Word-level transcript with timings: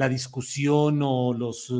la 0.00 0.08
discusión 0.08 1.00
o 1.02 1.34
los 1.34 1.70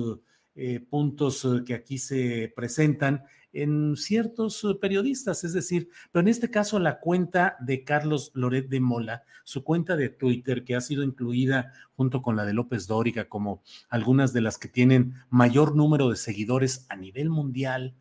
eh, 0.54 0.78
puntos 0.78 1.42
eh, 1.46 1.64
que 1.64 1.72
aquí 1.72 1.96
se 1.96 2.52
presentan 2.54 3.24
en 3.54 3.96
ciertos 3.96 4.62
eh, 4.62 4.74
periodistas, 4.78 5.42
es 5.42 5.54
decir, 5.54 5.88
pero 6.12 6.20
en 6.20 6.28
este 6.28 6.50
caso 6.50 6.78
la 6.78 7.00
cuenta 7.00 7.56
de 7.60 7.82
Carlos 7.82 8.30
Loret 8.34 8.68
de 8.68 8.78
Mola, 8.78 9.22
su 9.44 9.64
cuenta 9.64 9.96
de 9.96 10.10
Twitter, 10.10 10.64
que 10.64 10.76
ha 10.76 10.82
sido 10.82 11.02
incluida 11.02 11.72
junto 11.96 12.20
con 12.20 12.36
la 12.36 12.44
de 12.44 12.52
López 12.52 12.86
Dóriga 12.86 13.26
como 13.26 13.62
algunas 13.88 14.34
de 14.34 14.42
las 14.42 14.58
que 14.58 14.68
tienen 14.68 15.14
mayor 15.30 15.74
número 15.74 16.10
de 16.10 16.16
seguidores 16.16 16.84
a 16.90 16.96
nivel 16.96 17.30
mundial. 17.30 17.94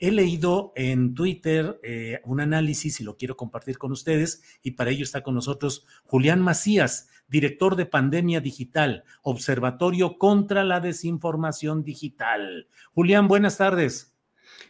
He 0.00 0.10
leído 0.10 0.72
en 0.74 1.14
Twitter 1.14 1.80
un 2.24 2.40
análisis 2.40 3.00
y 3.00 3.04
lo 3.04 3.16
quiero 3.16 3.36
compartir 3.36 3.78
con 3.78 3.92
ustedes 3.92 4.42
y 4.62 4.72
para 4.72 4.90
ello 4.90 5.04
está 5.04 5.22
con 5.22 5.34
nosotros 5.34 5.86
Julián 6.04 6.40
Macías, 6.40 7.08
director 7.28 7.76
de 7.76 7.86
Pandemia 7.86 8.40
Digital, 8.40 9.04
Observatorio 9.22 10.18
contra 10.18 10.64
la 10.64 10.80
Desinformación 10.80 11.84
Digital. 11.84 12.66
Julián, 12.92 13.28
buenas 13.28 13.58
tardes. 13.58 14.16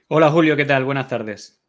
Hola 0.08 0.30
Julio, 0.30 0.56
¿qué 0.56 0.64
tal? 0.64 0.84
Buenas 0.84 1.08
tardes. 1.08 1.60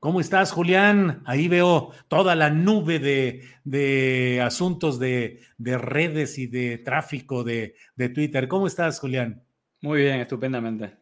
¿Cómo 0.00 0.18
estás, 0.18 0.50
Julián? 0.50 1.22
Ahí 1.26 1.46
veo 1.46 1.92
toda 2.08 2.34
la 2.34 2.50
nube 2.50 2.98
de, 2.98 4.40
asuntos 4.42 4.98
de, 4.98 5.38
redes 5.60 6.38
y 6.38 6.48
de 6.48 6.78
tráfico 6.78 7.44
de, 7.44 7.76
Twitter. 8.12 8.48
¿Cómo 8.48 8.66
estás, 8.66 8.98
Julián? 8.98 9.44
Muy 9.80 10.00
bien, 10.00 10.18
estupendamente. 10.18 11.01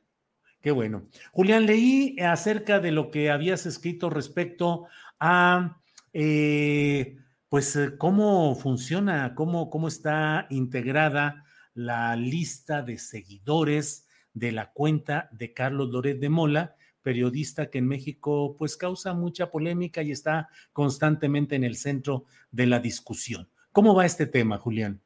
Qué 0.61 0.71
bueno. 0.71 1.07
Julián, 1.33 1.67
leí 1.67 2.17
acerca 2.21 2.81
de 2.81 2.93
lo 2.93 3.11
que 3.11 3.31
habías 3.31 3.65
escrito 3.65 4.11
respecto 4.11 4.87
a 5.19 5.81
eh, 6.13 7.17
pues 7.49 7.75
eh, 7.77 7.97
cómo 7.97 8.55
funciona, 8.55 9.35
cómo, 9.35 9.71
cómo 9.71 9.89
está 9.89 10.47
integrada 10.51 11.45
la 11.75 12.15
lista 12.17 12.83
de 12.83 12.99
seguidores 12.99 14.07
de 14.35 14.53
la 14.53 14.73
cuenta 14.73 15.29
de 15.33 15.53
Carlos 15.53 15.89
Loret 15.91 16.21
de 16.21 16.29
Mola, 16.29 16.77
periodista 17.03 17.71
que 17.71 17.79
en 17.79 17.89
México 17.89 18.55
pues 18.59 18.77
causa 18.77 19.15
mucha 19.15 19.51
polémica 19.51 20.03
y 20.03 20.11
está 20.11 20.49
constantemente 20.73 21.57
en 21.57 21.65
el 21.65 21.77
centro 21.77 22.25
de 22.51 22.67
la 22.67 22.81
discusión. 22.81 23.49
¿Cómo 23.73 23.95
va 23.95 24.05
este 24.05 24.27
tema, 24.27 24.59
Julián? 24.59 25.01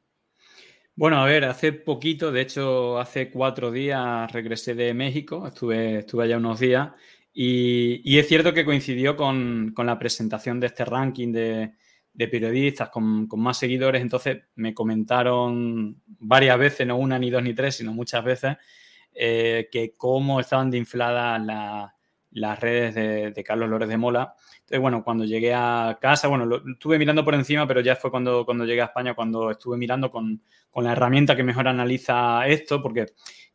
Bueno, 0.97 1.17
a 1.17 1.25
ver, 1.25 1.43
hace 1.43 1.73
poquito, 1.73 2.31
de 2.31 2.41
hecho, 2.41 2.97
hace 2.99 3.29
cuatro 3.29 3.69
días 3.69 4.31
regresé 4.31 4.75
de 4.75 4.93
México, 4.93 5.45
estuve, 5.45 5.99
estuve 5.99 6.23
allá 6.23 6.37
unos 6.37 6.59
días 6.59 6.91
y, 7.33 8.17
es 8.17 8.27
cierto 8.29 8.53
que 8.53 8.63
coincidió 8.63 9.17
con, 9.17 9.73
con, 9.75 9.85
la 9.87 9.99
presentación 9.99 10.59
de 10.61 10.67
este 10.67 10.85
ranking 10.85 11.33
de, 11.33 11.73
de 12.13 12.27
periodistas 12.29 12.89
con, 12.89 13.27
más 13.37 13.57
seguidores, 13.57 14.01
entonces 14.01 14.43
me 14.55 14.73
comentaron 14.73 16.01
varias 16.07 16.57
veces, 16.57 16.87
no 16.87 16.97
una 16.97 17.19
ni 17.19 17.29
dos 17.29 17.43
ni 17.43 17.53
tres, 17.53 17.75
sino 17.75 17.93
muchas 17.93 18.23
veces, 18.23 18.55
eh, 19.13 19.67
que 19.71 19.95
cómo 19.97 20.39
estaban 20.39 20.71
de 20.71 20.77
infladas 20.77 21.41
las 21.45 21.91
redes 22.59 22.95
de, 22.95 23.43
Carlos 23.43 23.69
Lórez 23.69 23.89
de 23.89 23.97
Mola. 23.97 24.35
Entonces, 24.55 24.79
bueno, 24.79 25.03
cuando 25.03 25.25
llegué 25.25 25.53
a 25.53 25.97
casa, 25.99 26.27
bueno, 26.27 26.45
lo, 26.45 26.61
estuve 26.69 26.99
mirando 26.99 27.23
por 27.23 27.35
encima, 27.35 27.67
pero 27.67 27.81
ya 27.81 27.95
fue 27.95 28.11
cuando, 28.11 28.45
cuando 28.45 28.65
llegué 28.65 28.81
a 28.81 28.85
España, 28.85 29.13
cuando 29.13 29.51
estuve 29.51 29.77
mirando 29.77 30.11
con, 30.11 30.41
con 30.69 30.83
la 30.83 30.91
herramienta 30.91 31.35
que 31.35 31.43
mejor 31.43 31.67
analiza 31.67 32.47
esto, 32.47 32.81
porque 32.81 33.07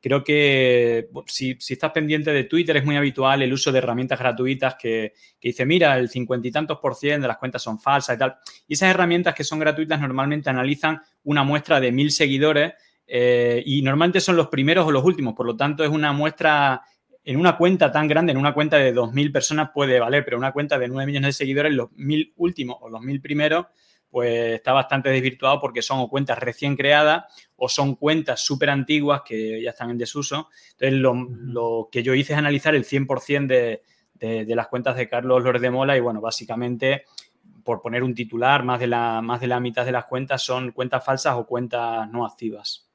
Creo 0.02 0.24
que 0.24 1.10
si, 1.26 1.58
estás 1.68 1.92
pendiente 1.92 2.32
de 2.32 2.44
Twitter 2.44 2.74
es 2.78 2.84
muy 2.84 2.96
habitual 2.96 3.42
el 3.42 3.52
uso 3.52 3.70
de 3.70 3.78
herramientas 3.78 4.18
gratuitas 4.18 4.76
que, 4.76 5.12
dice, 5.40 5.66
mira, 5.66 5.98
el 5.98 6.08
cincuenta 6.08 6.48
y 6.48 6.50
tantos 6.50 6.78
por 6.78 6.94
ciento 6.94 7.22
de 7.22 7.28
las 7.28 7.36
cuentas 7.36 7.62
son 7.62 7.78
falsas 7.78 8.16
y 8.16 8.18
tal. 8.18 8.36
Y 8.66 8.74
esas 8.74 8.88
herramientas 8.88 9.34
que 9.34 9.44
son 9.44 9.58
gratuitas 9.58 10.00
normalmente 10.00 10.48
analizan 10.48 11.02
una 11.24 11.44
muestra 11.44 11.80
de 11.80 11.92
mil 11.92 12.10
seguidores 12.12 12.72
eh, 13.06 13.62
y 13.66 13.82
normalmente 13.82 14.20
son 14.20 14.36
los 14.36 14.48
primeros 14.48 14.86
o 14.86 14.90
los 14.90 15.04
últimos. 15.04 15.34
Por 15.34 15.44
lo 15.44 15.54
tanto, 15.54 15.84
es 15.84 15.90
una 15.90 16.14
muestra 16.14 16.80
en 17.30 17.36
una 17.36 17.56
cuenta 17.56 17.92
tan 17.92 18.08
grande, 18.08 18.32
en 18.32 18.38
una 18.38 18.52
cuenta 18.52 18.76
de 18.76 18.92
dos 18.92 19.12
mil 19.12 19.30
personas 19.30 19.70
puede 19.72 20.00
valer, 20.00 20.24
pero 20.24 20.36
una 20.36 20.50
cuenta 20.50 20.80
de 20.80 20.88
nueve 20.88 21.06
millones 21.06 21.28
de 21.28 21.44
seguidores, 21.44 21.72
los 21.72 21.92
mil 21.92 22.32
últimos 22.36 22.78
o 22.80 22.88
los 22.88 23.00
mil 23.02 23.20
primeros 23.20 23.66
pues 24.10 24.54
está 24.54 24.72
bastante 24.72 25.10
desvirtuado 25.10 25.60
porque 25.60 25.80
son 25.80 26.00
o 26.00 26.08
cuentas 26.08 26.40
recién 26.40 26.74
creadas 26.74 27.26
o 27.54 27.68
son 27.68 27.94
cuentas 27.94 28.40
súper 28.44 28.70
antiguas 28.70 29.22
que 29.24 29.62
ya 29.62 29.70
están 29.70 29.90
en 29.90 29.98
desuso. 29.98 30.48
Entonces, 30.72 30.98
lo, 30.98 31.88
que 31.92 32.02
yo 32.02 32.14
hice 32.14 32.32
es 32.32 32.38
analizar 32.40 32.74
el 32.74 32.84
100% 32.84 33.46
de, 33.46 34.44
de, 34.44 34.56
las 34.56 34.66
cuentas 34.66 34.96
de 34.96 35.08
Carlos 35.08 35.44
Lord 35.44 35.60
de 35.60 35.70
Mola 35.70 35.96
y, 35.96 36.00
bueno, 36.00 36.20
básicamente, 36.20 37.04
por 37.62 37.80
poner 37.80 38.02
un 38.02 38.12
titular, 38.12 38.64
más 38.64 38.80
de, 38.80 38.88
la, 38.88 39.22
más 39.22 39.40
de 39.40 39.46
la 39.46 39.60
mitad 39.60 39.84
de 39.84 39.92
las 39.92 40.06
cuentas 40.06 40.42
son 40.42 40.72
cuentas 40.72 41.04
falsas 41.04 41.36
o 41.36 41.46
cuentas 41.46 42.10
no 42.10 42.26
activas. 42.26 42.89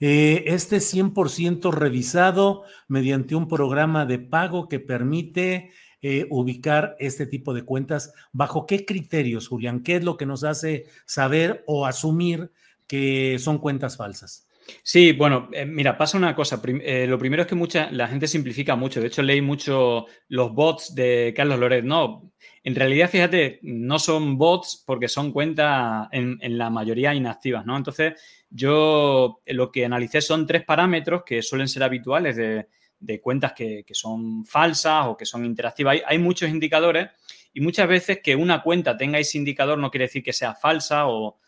Eh, 0.00 0.44
este 0.46 0.78
100% 0.78 1.72
revisado 1.72 2.64
mediante 2.88 3.36
un 3.36 3.46
programa 3.46 4.04
de 4.04 4.18
pago 4.18 4.68
que 4.68 4.80
permite 4.80 5.70
eh, 6.02 6.26
ubicar 6.30 6.96
este 6.98 7.26
tipo 7.26 7.52
de 7.52 7.62
cuentas? 7.62 8.14
¿Bajo 8.32 8.66
qué 8.66 8.86
criterios, 8.86 9.48
Julián? 9.48 9.82
¿Qué 9.82 9.96
es 9.96 10.04
lo 10.04 10.16
que 10.16 10.26
nos 10.26 10.44
hace 10.44 10.86
saber 11.04 11.62
o 11.66 11.86
asumir 11.86 12.52
que 12.86 13.38
son 13.38 13.58
cuentas 13.58 13.96
falsas? 13.98 14.48
Sí, 14.82 15.12
bueno, 15.12 15.48
eh, 15.52 15.66
mira, 15.66 15.98
pasa 15.98 16.16
una 16.16 16.34
cosa. 16.34 16.60
Eh, 16.64 17.06
lo 17.06 17.18
primero 17.18 17.42
es 17.42 17.48
que 17.48 17.54
mucha, 17.54 17.90
la 17.90 18.08
gente 18.08 18.26
simplifica 18.26 18.76
mucho. 18.76 19.00
De 19.00 19.08
hecho, 19.08 19.22
leí 19.22 19.42
mucho 19.42 20.06
los 20.28 20.52
bots 20.54 20.94
de 20.94 21.34
Carlos 21.36 21.58
Loret. 21.58 21.84
No, 21.84 22.30
en 22.62 22.74
realidad, 22.74 23.10
fíjate, 23.10 23.58
no 23.62 23.98
son 23.98 24.38
bots 24.38 24.82
porque 24.86 25.08
son 25.08 25.32
cuentas 25.32 26.08
en, 26.12 26.38
en, 26.40 26.56
la 26.56 26.70
mayoría 26.70 27.14
inactivas, 27.14 27.66
¿no? 27.66 27.76
Entonces, 27.76 28.14
yo 28.50 29.40
lo 29.46 29.70
que 29.70 29.84
analicé 29.84 30.20
son 30.20 30.46
tres 30.46 30.64
parámetros 30.64 31.22
que 31.24 31.40
suelen 31.42 31.68
ser 31.68 31.82
habituales 31.82 32.36
de, 32.36 32.66
de 33.00 33.20
cuentas 33.20 33.54
que, 33.54 33.84
son 33.92 34.44
falsas 34.44 35.06
o 35.06 35.16
que 35.16 35.24
son 35.24 35.44
interactivas. 35.44 35.98
Hay, 36.06 36.18
muchos 36.18 36.50
indicadores 36.50 37.08
y 37.52 37.60
muchas 37.60 37.88
veces 37.88 38.20
que 38.22 38.36
una 38.36 38.62
cuenta 38.62 38.96
tenga 38.96 39.18
ese 39.18 39.38
indicador 39.38 39.78
no 39.78 39.90
quiere 39.90 40.04
decir 40.04 40.22
que 40.22 40.34
sea 40.34 40.54
falsa 40.54 41.08
o, 41.08 41.38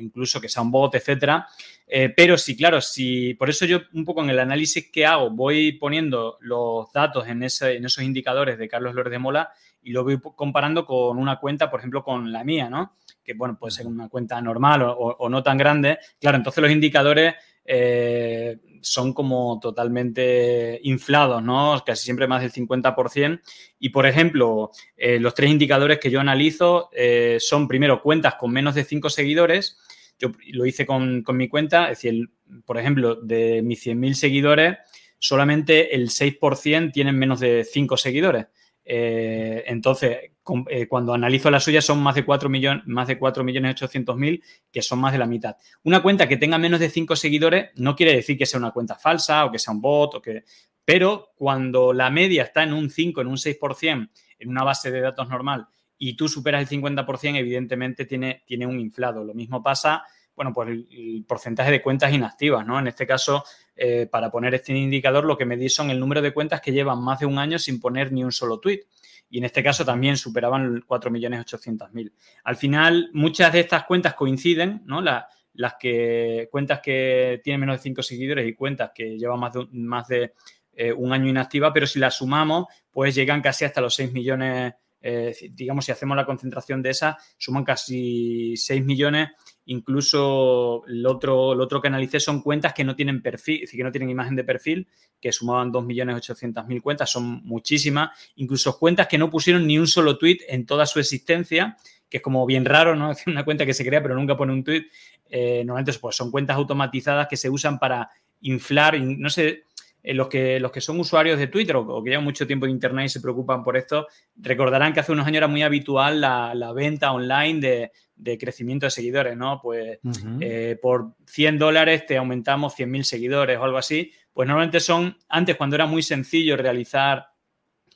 incluso 0.00 0.40
que 0.40 0.48
sea 0.48 0.62
un 0.62 0.70
bot, 0.70 0.94
etcétera. 0.94 1.46
Eh, 1.86 2.12
pero 2.16 2.36
sí, 2.36 2.56
claro, 2.56 2.80
si 2.80 3.34
por 3.34 3.48
eso 3.48 3.64
yo 3.64 3.80
un 3.92 4.04
poco 4.04 4.22
en 4.22 4.30
el 4.30 4.38
análisis 4.38 4.90
que 4.90 5.06
hago 5.06 5.30
voy 5.30 5.72
poniendo 5.72 6.36
los 6.40 6.92
datos 6.92 7.28
en, 7.28 7.42
ese, 7.42 7.76
en 7.76 7.84
esos 7.84 8.02
indicadores 8.02 8.58
de 8.58 8.68
Carlos 8.68 8.94
López 8.94 9.12
de 9.12 9.18
Mola 9.18 9.50
y 9.82 9.92
lo 9.92 10.02
voy 10.02 10.18
comparando 10.34 10.84
con 10.84 11.16
una 11.18 11.38
cuenta, 11.38 11.70
por 11.70 11.80
ejemplo, 11.80 12.02
con 12.02 12.32
la 12.32 12.42
mía, 12.42 12.68
¿no? 12.68 12.96
Que 13.22 13.34
bueno, 13.34 13.56
puede 13.58 13.70
ser 13.70 13.86
una 13.86 14.08
cuenta 14.08 14.40
normal 14.40 14.82
o, 14.82 14.94
o 14.94 15.28
no 15.28 15.42
tan 15.42 15.58
grande. 15.58 15.98
Claro, 16.20 16.36
entonces 16.38 16.62
los 16.62 16.72
indicadores 16.72 17.34
eh, 17.66 18.58
son 18.80 19.12
como 19.12 19.58
totalmente 19.60 20.80
inflados, 20.84 21.42
¿no? 21.42 21.82
Casi 21.84 22.04
siempre 22.04 22.28
más 22.28 22.42
del 22.42 22.52
50%. 22.52 23.40
Y, 23.80 23.88
por 23.88 24.06
ejemplo, 24.06 24.70
eh, 24.96 25.18
los 25.18 25.34
tres 25.34 25.50
indicadores 25.50 25.98
que 25.98 26.10
yo 26.10 26.20
analizo 26.20 26.88
eh, 26.92 27.38
son, 27.40 27.66
primero, 27.66 28.00
cuentas 28.00 28.36
con 28.36 28.52
menos 28.52 28.74
de 28.74 28.84
5 28.84 29.10
seguidores. 29.10 29.78
Yo 30.18 30.32
lo 30.52 30.64
hice 30.64 30.86
con, 30.86 31.24
mi 31.32 31.48
cuenta, 31.48 31.90
es 31.90 31.98
decir, 31.98 32.30
por 32.64 32.78
ejemplo, 32.78 33.16
de 33.16 33.60
mis 33.62 33.84
100.000 33.84 34.14
seguidores, 34.14 34.78
solamente 35.18 35.94
el 35.94 36.08
6% 36.08 36.92
tienen 36.92 37.18
menos 37.18 37.40
de 37.40 37.64
5 37.64 37.96
seguidores. 37.96 38.46
Eh, 38.88 39.64
entonces, 39.66 40.30
eh, 40.70 40.86
cuando 40.86 41.12
analizo 41.12 41.50
la 41.50 41.58
suya 41.58 41.82
son 41.82 42.00
más 42.00 42.14
de 42.14 42.24
4 42.24 42.48
millones, 42.48 42.84
más 42.86 43.08
de 43.08 43.18
4 43.18 43.42
millones 43.42 43.72
800 43.72 44.16
mil, 44.16 44.44
que 44.70 44.80
son 44.80 45.00
más 45.00 45.12
de 45.12 45.18
la 45.18 45.26
mitad. 45.26 45.56
Una 45.82 46.00
cuenta 46.02 46.28
que 46.28 46.36
tenga 46.36 46.56
menos 46.56 46.78
de 46.78 46.88
5 46.88 47.16
seguidores 47.16 47.70
no 47.74 47.96
quiere 47.96 48.14
decir 48.14 48.38
que 48.38 48.46
sea 48.46 48.60
una 48.60 48.70
cuenta 48.70 48.94
falsa 48.94 49.44
o 49.44 49.50
que 49.50 49.58
sea 49.58 49.74
un 49.74 49.80
bot 49.80 50.14
o 50.14 50.22
que... 50.22 50.44
Pero 50.84 51.32
cuando 51.34 51.92
la 51.92 52.10
media 52.10 52.44
está 52.44 52.62
en 52.62 52.72
un 52.72 52.88
5, 52.88 53.20
en 53.20 53.26
un 53.26 53.36
6%, 53.36 54.08
en 54.38 54.48
una 54.48 54.62
base 54.62 54.92
de 54.92 55.00
datos 55.00 55.28
normal, 55.28 55.66
y 55.98 56.14
tú 56.14 56.28
superas 56.28 56.62
el 56.70 56.80
50%, 56.80 57.36
evidentemente 57.36 58.04
tiene, 58.04 58.44
tiene 58.46 58.66
un 58.66 58.78
inflado. 58.78 59.24
Lo 59.24 59.34
mismo 59.34 59.64
pasa 59.64 60.04
bueno, 60.36 60.52
pues 60.52 60.68
el, 60.68 61.24
porcentaje 61.26 61.70
de 61.70 61.82
cuentas 61.82 62.12
inactivas, 62.12 62.64
¿no? 62.64 62.78
En 62.78 62.86
este 62.86 63.06
caso, 63.06 63.42
eh, 63.76 64.06
para 64.10 64.30
poner 64.30 64.54
este 64.54 64.72
indicador, 64.72 65.24
lo 65.24 65.36
que 65.36 65.44
me 65.44 65.56
di 65.56 65.68
son 65.68 65.90
el 65.90 66.00
número 66.00 66.22
de 66.22 66.32
cuentas 66.32 66.60
que 66.60 66.72
llevan 66.72 67.02
más 67.02 67.20
de 67.20 67.26
un 67.26 67.38
año 67.38 67.58
sin 67.58 67.78
poner 67.78 68.10
ni 68.10 68.24
un 68.24 68.32
solo 68.32 68.58
tweet. 68.58 68.80
Y 69.28 69.38
en 69.38 69.44
este 69.44 69.62
caso 69.62 69.84
también 69.84 70.16
superaban 70.16 70.82
4.800.000. 70.82 72.12
Al 72.44 72.56
final, 72.56 73.10
muchas 73.12 73.52
de 73.52 73.60
estas 73.60 73.84
cuentas 73.84 74.14
coinciden, 74.14 74.82
¿no? 74.86 75.02
las 75.02 75.74
que 75.78 76.48
cuentas 76.50 76.80
que 76.80 77.40
tienen 77.42 77.60
menos 77.60 77.76
de 77.76 77.82
5 77.82 78.02
seguidores 78.02 78.48
y 78.48 78.54
cuentas 78.54 78.92
que 78.94 79.18
llevan 79.18 79.40
más 79.72 80.08
de, 80.08 80.32
eh, 80.72 80.92
un 80.92 81.12
año 81.12 81.28
inactiva, 81.28 81.72
pero 81.72 81.86
si 81.86 81.98
las 81.98 82.16
sumamos, 82.16 82.66
pues 82.90 83.14
llegan 83.14 83.42
casi 83.42 83.64
hasta 83.64 83.80
los 83.80 83.94
6 83.94 84.12
millones 84.12 84.74
eh, 85.08 85.36
digamos, 85.52 85.84
si 85.84 85.92
hacemos 85.92 86.16
la 86.16 86.26
concentración 86.26 86.82
de 86.82 86.90
esa, 86.90 87.16
suman 87.38 87.62
casi 87.62 88.56
6 88.56 88.84
millones. 88.84 89.28
Incluso 89.66 90.84
lo 90.86 91.10
otro, 91.10 91.54
lo 91.54 91.64
otro 91.64 91.80
que 91.80 91.88
analicé 91.88 92.20
son 92.20 92.40
cuentas 92.40 92.72
que 92.72 92.84
no 92.84 92.94
tienen 92.94 93.20
perfil, 93.20 93.68
que 93.68 93.82
no 93.82 93.90
tienen 93.90 94.10
imagen 94.10 94.36
de 94.36 94.44
perfil, 94.44 94.86
que 95.20 95.32
sumaban 95.32 95.72
2.800.000 95.72 96.80
cuentas, 96.80 97.10
son 97.10 97.42
muchísimas. 97.44 98.10
Incluso 98.36 98.78
cuentas 98.78 99.08
que 99.08 99.18
no 99.18 99.28
pusieron 99.28 99.66
ni 99.66 99.78
un 99.78 99.86
solo 99.88 100.18
tweet 100.18 100.38
en 100.48 100.66
toda 100.66 100.86
su 100.86 101.00
existencia, 101.00 101.76
que 102.08 102.18
es 102.18 102.22
como 102.22 102.46
bien 102.46 102.64
raro, 102.64 102.94
¿no? 102.94 103.10
Es 103.12 103.26
una 103.26 103.44
cuenta 103.44 103.66
que 103.66 103.74
se 103.74 103.84
crea 103.84 104.02
pero 104.02 104.14
nunca 104.14 104.36
pone 104.36 104.52
un 104.52 104.62
tweet. 104.62 104.86
Eh, 105.28 105.64
normalmente 105.64 105.98
pues, 106.00 106.14
son 106.14 106.30
cuentas 106.30 106.56
automatizadas 106.56 107.26
que 107.26 107.36
se 107.36 107.50
usan 107.50 107.78
para 107.78 108.08
inflar, 108.42 109.00
no 109.00 109.30
sé, 109.30 109.64
eh, 110.06 110.14
los, 110.14 110.28
que, 110.28 110.60
los 110.60 110.70
que 110.70 110.80
son 110.80 111.00
usuarios 111.00 111.36
de 111.36 111.48
Twitter 111.48 111.74
o, 111.74 112.00
que 112.00 112.10
llevan 112.10 112.22
mucho 112.22 112.46
tiempo 112.46 112.64
en 112.64 112.70
Internet 112.70 113.06
y 113.06 113.08
se 113.08 113.20
preocupan 113.20 113.64
por 113.64 113.76
esto, 113.76 114.06
recordarán 114.36 114.92
que 114.92 115.00
hace 115.00 115.10
unos 115.10 115.26
años 115.26 115.38
era 115.38 115.48
muy 115.48 115.64
habitual 115.64 116.20
la, 116.20 116.72
venta 116.72 117.10
online 117.10 117.90
de, 118.16 118.38
crecimiento 118.38 118.86
de 118.86 118.90
seguidores, 118.90 119.36
¿no? 119.36 119.58
Pues 119.60 119.98
eh, 120.40 120.78
por 120.80 121.16
100 121.26 121.58
dólares 121.58 122.06
te 122.06 122.16
aumentamos 122.18 122.78
100.000 122.78 123.02
seguidores 123.02 123.58
o 123.58 123.64
algo 123.64 123.78
así. 123.78 124.12
Pues 124.32 124.46
normalmente 124.46 124.78
son, 124.78 125.18
antes 125.28 125.56
cuando 125.56 125.74
era 125.74 125.86
muy 125.86 126.04
sencillo 126.04 126.56
realizar 126.56 127.26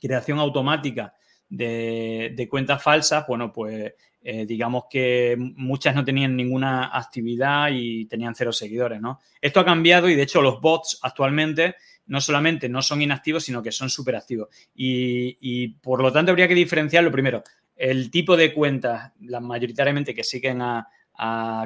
creación 0.01 0.37
automática 0.39 1.13
de, 1.47 2.45
cuentas 2.49 2.83
falsas, 2.83 3.25
bueno, 3.25 3.53
pues 3.53 3.93
eh, 4.21 4.45
digamos 4.45 4.83
que 4.89 5.37
muchas 5.55 5.95
no 5.95 6.03
tenían 6.03 6.35
ninguna 6.35 6.89
actividad 6.93 7.69
y 7.71 8.05
tenían 8.05 8.35
cero 8.35 8.51
seguidores, 8.51 8.99
¿no? 8.99 9.21
Esto 9.39 9.61
ha 9.61 9.65
cambiado 9.65 10.09
y 10.09 10.15
de 10.15 10.23
hecho 10.23 10.41
los 10.41 10.59
bots 10.59 10.99
actualmente 11.03 11.75
no 12.11 12.19
solamente 12.19 12.67
no 12.67 12.81
son 12.81 13.01
inactivos, 13.01 13.45
sino 13.45 13.63
que 13.63 13.71
son 13.71 13.89
superactivos. 13.89 14.49
Y, 14.75 15.37
y 15.39 15.69
por 15.69 16.01
lo 16.01 16.11
tanto 16.11 16.31
habría 16.31 16.49
que 16.49 16.53
diferenciar 16.53 17.05
lo 17.05 17.11
primero. 17.11 17.41
El 17.73 18.11
tipo 18.11 18.35
de 18.35 18.53
cuentas, 18.53 19.13
las 19.21 19.41
mayoritariamente 19.41 20.13
que 20.13 20.25
siguen 20.25 20.61
a, 20.61 20.89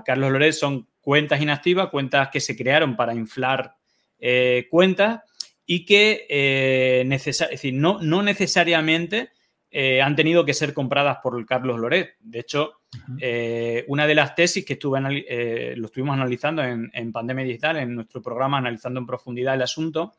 Carlos 0.06 0.32
Loret, 0.32 0.54
son 0.54 0.88
cuentas 1.02 1.42
inactivas, 1.42 1.90
cuentas 1.90 2.30
que 2.30 2.40
se 2.40 2.56
crearon 2.56 2.96
para 2.96 3.16
inflar 3.16 3.76
eh, 4.20 4.68
cuentas 4.70 5.22
y 5.66 5.84
que 5.84 6.28
eh, 6.30 7.06
decir, 7.08 7.74
no, 7.74 8.00
no 8.02 8.22
necesariamente 8.22 9.32
eh, 9.78 10.02
han 10.02 10.16
tenido 10.16 10.46
que 10.46 10.54
ser 10.54 10.74
compradas 10.74 11.18
por 11.22 11.46
Carlos 11.46 11.80
Loret. 11.80 12.16
De 12.22 12.40
hecho, 12.40 12.80
una 13.88 14.08
de 14.08 14.16
las 14.16 14.36
tesis 14.36 14.64
que 14.64 14.74
estuve 14.74 15.02
lo 15.76 15.86
estuvimos 15.86 16.14
analizando 16.14 16.64
en, 16.64 16.90
en, 16.94 17.12
Pandemia 17.12 17.44
Digital, 17.44 17.78
en 17.78 17.94
nuestro 17.94 18.22
programa, 18.22 18.58
analizando 18.58 19.02
en 19.02 19.06
profundidad 19.06 19.56
el 19.56 19.64
asunto, 19.64 20.14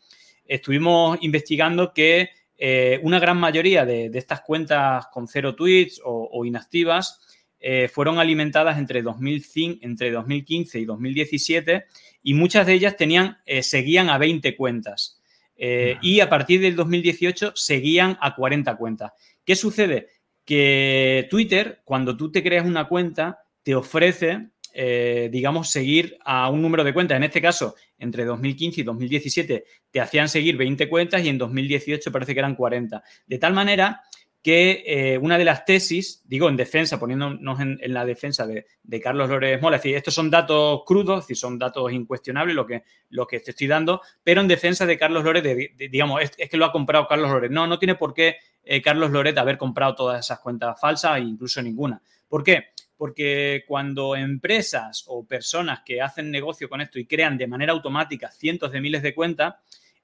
estuvimos 0.44 1.18
investigando 1.22 1.94
que 1.94 2.28
eh, 2.58 3.00
una 3.02 3.18
gran 3.18 3.38
mayoría 3.38 3.84
de, 3.84 4.10
estas 4.14 4.40
cuentas 4.40 5.06
con 5.12 5.28
cero 5.28 5.54
tweets 5.54 6.00
o, 6.04 6.44
inactivas 6.44 7.20
eh, 7.60 7.88
fueron 7.92 8.18
alimentadas 8.18 8.78
entre, 8.78 9.02
2005, 9.02 9.80
entre 9.82 10.10
2015 10.10 10.78
y 10.78 10.84
2017 10.84 11.84
y 12.22 12.34
muchas 12.34 12.66
de 12.66 12.72
ellas 12.72 12.96
tenían, 12.96 13.38
eh, 13.44 13.62
seguían 13.62 14.08
a 14.08 14.18
20 14.18 14.56
cuentas. 14.56 15.20
y 15.58 16.20
a 16.20 16.28
partir 16.28 16.60
del 16.60 16.76
2018 16.76 17.52
seguían 17.54 18.18
a 18.20 18.34
40 18.34 18.76
cuentas. 18.76 19.12
¿Qué 19.46 19.56
sucede? 19.56 20.08
Que 20.44 21.26
Twitter, 21.30 21.80
cuando 21.84 22.14
tú 22.16 22.30
te 22.30 22.42
creas 22.42 22.66
una 22.66 22.86
cuenta, 22.86 23.38
te 23.62 23.74
ofrece 23.74 24.50
eh, 24.78 25.30
digamos, 25.32 25.70
seguir 25.70 26.18
a 26.22 26.50
un 26.50 26.60
número 26.60 26.84
de 26.84 26.92
cuentas. 26.92 27.16
En 27.16 27.22
este 27.22 27.40
caso, 27.40 27.76
entre 27.98 28.26
2015 28.26 28.82
y 28.82 28.84
2017 28.84 29.64
te 29.90 30.00
hacían 30.02 30.28
seguir 30.28 30.58
20 30.58 30.90
cuentas 30.90 31.24
y 31.24 31.30
en 31.30 31.38
2018 31.38 32.12
parece 32.12 32.34
que 32.34 32.40
eran 32.40 32.54
40. 32.54 33.02
De 33.26 33.38
tal 33.38 33.54
manera 33.54 34.02
que 34.42 34.84
eh, 34.86 35.18
una 35.18 35.38
de 35.38 35.44
las 35.44 35.64
tesis, 35.64 36.22
digo 36.24 36.48
en 36.48 36.56
defensa, 36.56 37.00
poniéndonos 37.00 37.60
en, 37.60 37.78
la 37.92 38.04
defensa 38.04 38.46
de, 38.46 38.64
Carlos 39.02 39.28
Lórez 39.28 39.60
Mola, 39.60 39.76
es 39.76 39.82
decir, 39.82 39.96
estos 39.96 40.14
son 40.14 40.30
datos 40.30 40.82
crudos, 40.86 41.18
es 41.18 41.24
decir, 41.24 41.36
son 41.36 41.58
datos 41.58 41.92
incuestionables 41.92 42.54
lo 42.54 42.64
que, 42.64 42.84
lo 43.10 43.26
que 43.26 43.40
te 43.40 43.50
estoy 43.50 43.66
dando, 43.66 44.00
pero 44.22 44.40
en 44.40 44.48
defensa 44.48 44.86
de 44.86 44.96
Carlos 44.96 45.24
Lórez, 45.24 45.42
digamos, 45.90 46.22
es, 46.22 46.48
que 46.48 46.56
lo 46.56 46.64
ha 46.64 46.72
comprado 46.72 47.08
Carlos 47.08 47.30
Lórez. 47.30 47.50
No, 47.50 47.66
no 47.66 47.78
tiene 47.78 47.96
por 47.96 48.14
qué 48.14 48.36
eh, 48.62 48.80
Carlos 48.80 49.10
Lórez 49.10 49.36
haber 49.36 49.58
comprado 49.58 49.96
todas 49.96 50.24
esas 50.24 50.38
cuentas 50.38 50.80
falsas 50.80 51.16
e 51.18 51.20
incluso 51.22 51.60
ninguna. 51.60 52.00
¿Por 52.28 52.44
qué? 52.44 52.66
porque 52.96 53.64
cuando 53.68 54.16
empresas 54.16 55.04
o 55.08 55.26
personas 55.26 55.82
que 55.84 56.00
hacen 56.00 56.30
negocio 56.30 56.68
con 56.68 56.80
esto 56.80 56.98
y 56.98 57.04
crean 57.06 57.36
de 57.36 57.46
manera 57.46 57.74
automática 57.74 58.30
cientos 58.30 58.72
de 58.72 58.80
miles 58.80 59.02
de 59.02 59.14
cuentas, 59.14 59.56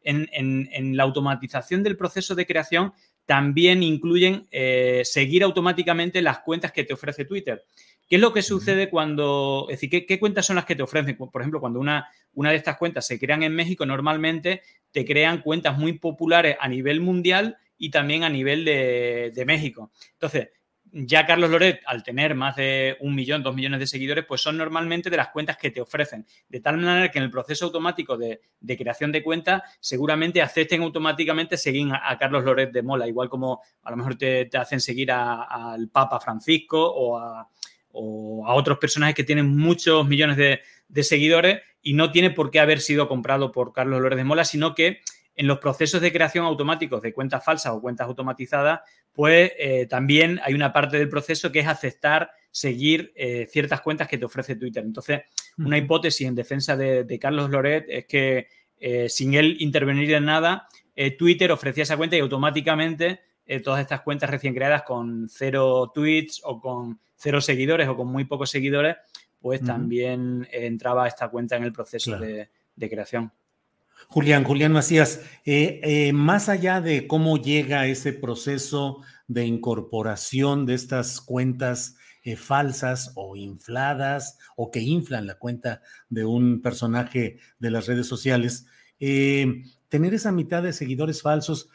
en, 0.05 0.97
la 0.97 1.03
automatización 1.05 1.83
del 1.83 1.97
proceso 1.97 2.35
de 2.35 2.47
creación 2.47 2.93
también 3.27 3.83
incluyen 3.83 4.47
eh, 4.51 5.03
seguir 5.05 5.43
automáticamente 5.43 6.23
las 6.23 6.41
cuentas 6.41 6.73
que 6.73 6.85
te 6.85 6.95
ofrece 6.95 7.25
Twitter. 7.25 7.65
¿Qué 8.09 8.17
es 8.17 8.21
lo 8.21 8.33
que 8.33 8.43
sucede 8.43 8.91
cuando, 8.91 9.67
es 9.71 9.81
decir, 9.81 10.05
qué, 10.07 10.19
cuentas 10.19 10.45
son 10.45 10.57
las 10.57 10.67
que 10.67 10.77
te 10.77 10.83
ofrecen? 10.83 11.17
Por 11.17 11.41
ejemplo, 11.41 11.61
cuando 11.61 11.81
una, 11.81 12.09
una, 12.35 12.51
de 12.51 12.57
estas 12.57 12.77
cuentas 12.77 13.07
se 13.07 13.19
crean 13.19 13.43
en 13.43 13.55
México, 13.55 13.87
normalmente 13.87 14.63
te 14.91 15.05
crean 15.07 15.41
cuentas 15.41 15.79
muy 15.79 15.95
populares 15.95 16.57
a 16.61 16.69
nivel 16.69 17.01
mundial 17.01 17.57
y 17.79 17.91
también 17.91 18.23
a 18.23 18.29
nivel 18.29 18.67
de, 18.67 19.33
de 19.35 19.45
México. 19.47 19.93
Entonces, 20.13 20.51
ya 20.93 21.25
Carlos 21.25 21.51
Loret, 21.51 21.81
al 21.87 22.03
tener 22.03 22.35
más 22.35 22.55
de 22.57 22.97
un 23.01 23.15
millón, 23.15 23.43
dos 23.43 23.55
millones 23.55 23.81
de 23.81 23.87
seguidores, 23.87 24.27
pues 24.27 24.43
son 24.43 24.59
normalmente 24.59 25.09
de 25.09 25.17
las 25.17 25.29
cuentas 25.29 25.57
que 25.57 25.71
te 25.71 25.81
ofrecen. 25.81 26.27
De 26.49 26.61
tal 26.61 26.77
manera 26.77 27.11
que 27.11 27.19
en 27.19 27.25
el 27.25 27.31
proceso 27.31 27.65
automático 27.65 28.19
de, 28.19 28.41
creación 28.77 29.11
de 29.11 29.23
cuentas, 29.23 29.63
seguramente 29.81 30.43
acepten 30.43 30.83
automáticamente 30.83 31.57
seguir 31.57 31.89
a, 31.93 32.19
Carlos 32.19 32.45
Loret 32.45 32.73
de 32.73 32.83
Mola, 32.83 33.09
igual 33.09 33.31
como 33.31 33.63
a 33.83 33.91
lo 33.91 33.97
mejor 33.97 34.17
te, 34.17 34.51
hacen 34.55 34.81
seguir 34.81 35.11
al 35.11 35.89
Papa 35.89 36.21
Francisco 36.21 36.79
o 36.85 37.19
a, 37.19 37.49
otros 37.95 38.79
personajes 38.79 39.15
que 39.15 39.25
tienen 39.25 39.57
muchos 39.57 40.07
millones 40.07 40.37
de, 40.37 40.61
de 40.89 41.03
seguidores 41.03 41.61
y 41.83 41.95
no 41.95 42.11
tiene 42.11 42.31
por 42.31 42.51
qué 42.51 42.61
haber 42.61 42.81
sido 42.81 43.09
comprado 43.09 43.53
por 43.53 43.73
Carlos 43.73 44.01
Loret 44.01 44.17
de 44.17 44.25
Mola, 44.25 44.45
sino 44.45 44.75
que 44.75 45.01
en 45.35 45.47
los 45.47 45.59
procesos 45.59 46.01
de 46.01 46.13
creación 46.13 46.45
automáticos 46.45 47.01
de 47.03 47.13
cuentas 47.13 47.45
falsas 47.45 47.73
o 47.73 47.81
cuentas 47.81 48.07
automatizadas, 48.07 48.81
pues 49.13 49.53
eh, 49.59 49.87
también 49.87 50.41
hay 50.43 50.55
una 50.55 50.73
parte 50.73 50.99
del 50.99 51.09
proceso 51.09 51.51
que 51.51 51.61
es 51.61 51.67
aceptar 51.67 52.31
seguir 52.51 53.13
eh, 53.15 53.47
ciertas 53.51 53.81
cuentas 53.81 54.09
que 54.09 54.19
te 54.19 54.25
ofrece 54.25 54.57
Twitter. 54.57 54.85
Entonces, 54.85 55.23
una 55.59 55.79
hipótesis 55.79 56.27
en 56.27 56.35
defensa 56.35 56.77
de, 56.77 57.19
Carlos 57.19 57.51
Loret 57.51 57.87
es 57.89 58.07
que 58.07 58.49
eh, 58.79 59.09
sin 59.09 59.35
él 59.35 59.57
intervenir 59.61 60.13
en 60.13 60.25
nada, 60.25 60.69
Twitter 61.19 61.51
ofrecía 61.51 61.85
esa 61.85 61.97
cuenta 61.97 62.17
y 62.17 62.21
automáticamente 62.21 63.21
todas 63.65 63.81
estas 63.81 64.03
cuentas 64.03 64.29
recién 64.29 64.55
creadas 64.55 64.83
con 64.83 65.27
cero 65.29 65.91
tweets 65.95 66.43
o 66.45 66.61
con 66.61 67.01
cero 67.17 67.41
seguidores 67.41 67.89
o 67.89 67.97
con 67.97 68.09
muy 68.09 68.25
pocos 68.25 68.51
seguidores, 68.51 68.97
pues 69.41 69.63
también 69.65 70.47
entraba 70.53 71.09
esta 71.09 71.29
cuenta 71.29 71.57
en 71.57 71.65
el 71.65 71.73
proceso 71.73 72.19
de 72.19 72.49
creación. 72.77 73.33
Julián, 74.09 74.45
Julián 74.45 74.73
Macías, 74.73 75.21
eh, 75.45 75.81
eh, 75.83 76.13
más 76.13 76.49
allá 76.49 76.81
de 76.81 77.07
cómo 77.07 77.39
llega 77.39 77.87
ese 77.87 78.13
proceso 78.13 79.01
de 79.27 79.47
incorporación 79.47 80.67
de 80.67 80.75
estas 80.75 81.21
cuentas 81.21 81.97
eh, 82.25 82.37
falsas 82.37 83.13
o 83.17 83.37
infladas 83.37 84.39
o 84.57 84.71
que 84.71 84.81
inflan 84.81 85.27
la 85.27 85.39
cuenta 85.39 85.83
de 86.09 86.25
un 86.25 86.61
personaje 86.63 87.39
de 87.59 87.71
las 87.71 87.87
redes 87.87 88.07
sociales, 88.07 88.67
tener 88.99 90.15
esa 90.15 90.31
mitad 90.31 90.63
de 90.63 90.73
seguidores 90.73 91.23
falsos 91.23 91.69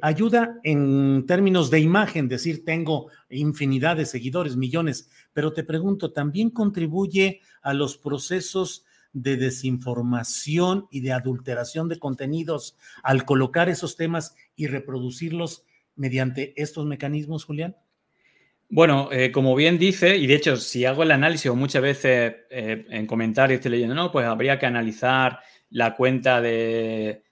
ayuda 0.00 0.60
en 0.62 1.24
términos 1.26 1.70
de 1.70 1.80
imagen, 1.80 2.28
decir 2.28 2.64
tengo 2.64 3.10
infinidad 3.28 3.96
de 3.96 4.06
seguidores, 4.06 4.56
millones, 4.56 5.10
pero 5.32 5.52
te 5.52 5.64
pregunto, 5.64 6.12
¿también 6.12 6.50
contribuye 6.50 7.40
a 7.62 7.74
los 7.74 7.96
procesos 7.96 8.84
de 9.22 9.36
desinformación 9.36 10.86
y 10.90 11.00
de 11.00 11.12
adulteración 11.12 11.88
de 11.88 11.98
contenidos 11.98 12.76
al 13.02 13.24
colocar 13.24 13.68
esos 13.68 13.96
temas 13.96 14.34
y 14.56 14.66
reproducirlos 14.66 15.64
mediante 15.96 16.54
estos 16.56 16.86
mecanismos, 16.86 17.44
Julián? 17.44 17.76
Bueno, 18.70 19.08
eh, 19.10 19.32
como 19.32 19.54
bien 19.54 19.78
dice, 19.78 20.16
y 20.16 20.26
de 20.26 20.34
hecho, 20.34 20.56
si 20.56 20.84
hago 20.84 21.02
el 21.02 21.10
análisis 21.10 21.50
o 21.50 21.56
muchas 21.56 21.80
veces 21.80 22.34
eh, 22.50 22.84
en 22.90 23.06
comentarios 23.06 23.58
estoy 23.58 23.72
leyendo, 23.72 23.94
no, 23.94 24.12
pues 24.12 24.26
habría 24.26 24.58
que 24.58 24.66
analizar 24.66 25.40
la 25.70 25.96
cuenta 25.96 26.40
de, 26.40 27.22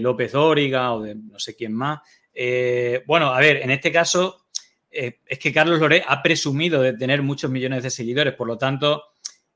López 0.00 0.32
Dóriga 0.32 0.92
o 0.92 1.00
de 1.00 1.14
no 1.14 1.38
sé 1.38 1.56
quién 1.56 1.72
más. 1.72 2.00
Eh, 2.34 3.02
bueno, 3.06 3.28
a 3.28 3.40
ver, 3.40 3.58
en 3.58 3.70
este 3.70 3.90
caso 3.90 4.46
es 4.90 5.38
que 5.38 5.52
Carlos 5.54 5.80
Loré 5.80 6.04
ha 6.06 6.22
presumido 6.22 6.82
de 6.82 6.92
tener 6.92 7.22
muchos 7.22 7.50
millones 7.50 7.82
de 7.82 7.88
seguidores, 7.88 8.34
por 8.34 8.46
lo 8.46 8.58
tanto, 8.58 9.02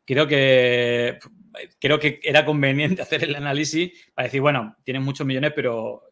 creo 0.06 0.26
que 0.26 1.18
creo 1.78 1.98
que 1.98 2.20
era 2.22 2.44
conveniente 2.44 3.02
hacer 3.02 3.24
el 3.24 3.34
análisis 3.34 3.92
para 4.14 4.26
decir, 4.26 4.40
bueno, 4.40 4.76
tienes 4.84 5.02
muchos 5.02 5.26
millones, 5.26 5.52
pero 5.54 6.02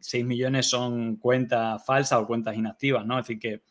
6 0.00 0.22
eh, 0.22 0.26
millones 0.26 0.66
son 0.66 1.16
cuentas 1.16 1.84
falsas 1.84 2.20
o 2.20 2.26
cuentas 2.26 2.56
inactivas, 2.56 3.04
¿no? 3.04 3.18
Es 3.18 3.26
decir, 3.26 3.40
que 3.40 3.62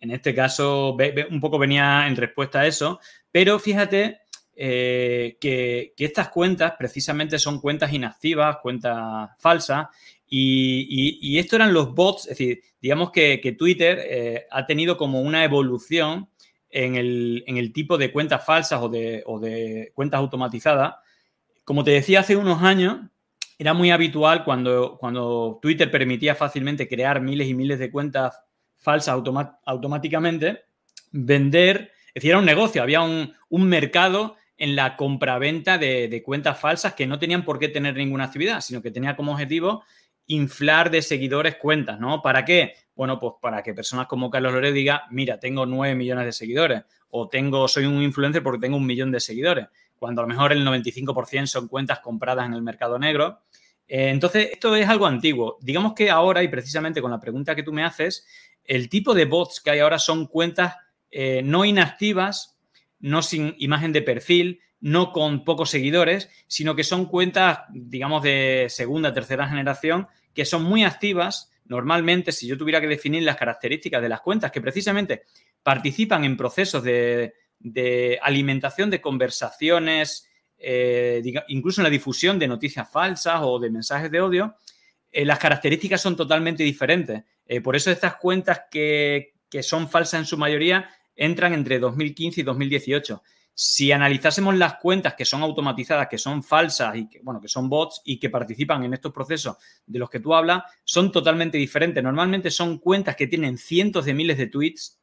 en 0.00 0.10
este 0.10 0.34
caso 0.34 0.96
un 1.30 1.40
poco 1.40 1.58
venía 1.58 2.06
en 2.06 2.16
respuesta 2.16 2.60
a 2.60 2.66
eso, 2.66 3.00
pero 3.30 3.58
fíjate 3.58 4.20
eh, 4.54 5.36
que, 5.40 5.94
estas 5.98 6.30
cuentas 6.30 6.74
precisamente 6.78 7.38
son 7.38 7.60
cuentas 7.60 7.92
inactivas, 7.92 8.58
cuentas 8.62 9.30
falsas, 9.38 9.88
y, 10.28 11.38
esto 11.38 11.56
eran 11.56 11.72
los 11.72 11.94
bots, 11.94 12.24
es 12.24 12.30
decir, 12.30 12.60
digamos 12.80 13.10
que, 13.10 13.54
Twitter 13.58 14.00
eh, 14.02 14.46
ha 14.50 14.66
tenido 14.66 14.96
como 14.96 15.20
una 15.20 15.44
evolución 15.44 16.28
en 16.76 17.56
el, 17.56 17.72
tipo 17.72 17.96
de 17.96 18.12
cuentas 18.12 18.44
falsas 18.44 18.80
o 18.82 18.88
de, 18.90 19.92
cuentas 19.94 20.18
automatizadas. 20.18 20.96
Como 21.64 21.82
te 21.82 21.92
decía 21.92 22.20
hace 22.20 22.36
unos 22.36 22.62
años, 22.62 22.98
era 23.58 23.72
muy 23.72 23.90
habitual 23.90 24.44
cuando, 24.44 24.98
cuando 25.00 25.58
Twitter 25.62 25.90
permitía 25.90 26.34
fácilmente 26.34 26.86
crear 26.86 27.22
miles 27.22 27.48
y 27.48 27.54
miles 27.54 27.78
de 27.78 27.90
cuentas 27.90 28.38
falsas 28.76 29.18
automáticamente, 29.64 30.64
vender, 31.12 31.92
es 32.08 32.14
decir, 32.14 32.30
era 32.30 32.40
un 32.40 32.44
negocio, 32.44 32.82
había 32.82 33.00
un, 33.00 33.34
mercado 33.50 34.36
en 34.58 34.76
la 34.76 34.96
compraventa 34.96 35.78
de, 35.78 36.08
de, 36.08 36.22
cuentas 36.22 36.60
falsas 36.60 36.92
que 36.92 37.06
no 37.06 37.18
tenían 37.18 37.44
por 37.44 37.58
qué 37.58 37.68
tener 37.68 37.96
ninguna 37.96 38.24
actividad, 38.24 38.60
sino 38.60 38.82
que 38.82 38.90
tenía 38.90 39.16
como 39.16 39.32
objetivo 39.32 39.82
inflar 40.28 40.90
de 40.90 41.02
seguidores 41.02 41.56
cuentas, 41.56 42.00
¿no? 42.00 42.22
¿Para 42.22 42.44
qué? 42.44 42.74
Bueno, 42.94 43.18
pues 43.18 43.34
para 43.40 43.62
que 43.62 43.74
personas 43.74 44.06
como 44.06 44.30
Carlos 44.30 44.52
Lore 44.52 44.72
diga, 44.72 45.04
mira, 45.10 45.38
tengo 45.38 45.66
9 45.66 45.94
millones 45.94 46.24
de 46.24 46.32
seguidores 46.32 46.82
o 47.10 47.28
tengo, 47.28 47.68
soy 47.68 47.84
un 47.84 48.02
influencer 48.02 48.42
porque 48.42 48.60
tengo 48.60 48.76
un 48.76 48.86
millón 48.86 49.12
de 49.12 49.20
seguidores, 49.20 49.66
cuando 49.98 50.20
a 50.20 50.24
lo 50.24 50.28
mejor 50.28 50.52
el 50.52 50.66
95% 50.66 51.46
son 51.46 51.68
cuentas 51.68 52.00
compradas 52.00 52.46
en 52.46 52.54
el 52.54 52.62
mercado 52.62 52.98
negro. 52.98 53.40
Eh, 53.86 54.08
entonces, 54.10 54.50
esto 54.52 54.74
es 54.74 54.88
algo 54.88 55.06
antiguo. 55.06 55.58
Digamos 55.60 55.94
que 55.94 56.10
ahora, 56.10 56.42
y 56.42 56.48
precisamente 56.48 57.00
con 57.00 57.10
la 57.10 57.20
pregunta 57.20 57.54
que 57.54 57.62
tú 57.62 57.72
me 57.72 57.84
haces, 57.84 58.26
el 58.64 58.88
tipo 58.88 59.14
de 59.14 59.26
bots 59.26 59.60
que 59.60 59.70
hay 59.70 59.78
ahora 59.78 59.98
son 59.98 60.26
cuentas 60.26 60.74
eh, 61.10 61.40
no 61.44 61.64
inactivas, 61.64 62.58
no 62.98 63.22
sin 63.22 63.54
imagen 63.58 63.92
de 63.92 64.02
perfil, 64.02 64.60
no 64.80 65.12
con 65.12 65.44
pocos 65.44 65.70
seguidores, 65.70 66.28
sino 66.46 66.76
que 66.76 66.84
son 66.84 67.06
cuentas, 67.06 67.60
digamos, 67.70 68.22
de 68.22 68.66
segunda, 68.68 69.12
tercera 69.12 69.48
generación, 69.48 70.06
que 70.34 70.44
son 70.44 70.62
muy 70.64 70.84
activas. 70.84 71.50
Normalmente, 71.64 72.32
si 72.32 72.46
yo 72.46 72.56
tuviera 72.56 72.80
que 72.80 72.86
definir 72.86 73.22
las 73.22 73.36
características 73.36 74.02
de 74.02 74.08
las 74.08 74.20
cuentas 74.20 74.52
que 74.52 74.60
precisamente 74.60 75.22
participan 75.62 76.24
en 76.24 76.36
procesos 76.36 76.82
de, 76.82 77.32
alimentación 78.22 78.90
de 78.90 79.00
conversaciones, 79.00 80.28
eh, 80.58 81.22
incluso 81.48 81.80
en 81.80 81.84
la 81.84 81.90
difusión 81.90 82.38
de 82.38 82.46
noticias 82.46 82.88
falsas 82.90 83.40
o 83.42 83.58
de 83.58 83.70
mensajes 83.70 84.10
de 84.10 84.20
odio, 84.20 84.56
eh, 85.10 85.24
las 85.24 85.38
características 85.38 86.00
son 86.00 86.14
totalmente 86.14 86.62
diferentes. 86.62 87.24
Eh, 87.46 87.60
por 87.60 87.74
eso 87.74 87.90
estas 87.90 88.16
cuentas 88.16 88.62
que, 88.70 89.34
que 89.48 89.62
son 89.62 89.88
falsas 89.88 90.20
en 90.20 90.26
su 90.26 90.36
mayoría 90.36 90.90
entran 91.16 91.54
entre 91.54 91.78
2015 91.78 92.42
y 92.42 92.44
2018 92.44 93.22
si 93.58 93.90
analizásemos 93.90 94.54
las 94.54 94.74
cuentas 94.74 95.14
que 95.14 95.24
son 95.24 95.40
automatizadas, 95.40 96.08
que 96.08 96.18
son 96.18 96.42
falsas 96.42 96.94
y 96.94 97.08
que, 97.08 97.20
bueno, 97.22 97.40
que 97.40 97.48
son 97.48 97.70
bots 97.70 98.02
y 98.04 98.18
que 98.18 98.28
participan 98.28 98.84
en 98.84 98.92
estos 98.92 99.14
procesos 99.14 99.56
de 99.86 99.98
los 99.98 100.10
que 100.10 100.20
tú 100.20 100.34
hablas, 100.34 100.62
son 100.84 101.10
totalmente 101.10 101.56
diferentes. 101.56 102.04
Normalmente 102.04 102.50
son 102.50 102.76
cuentas 102.76 103.16
que 103.16 103.26
tienen 103.26 103.56
cientos 103.56 104.04
de 104.04 104.12
miles 104.12 104.36
de 104.36 104.48
tweets, 104.48 105.00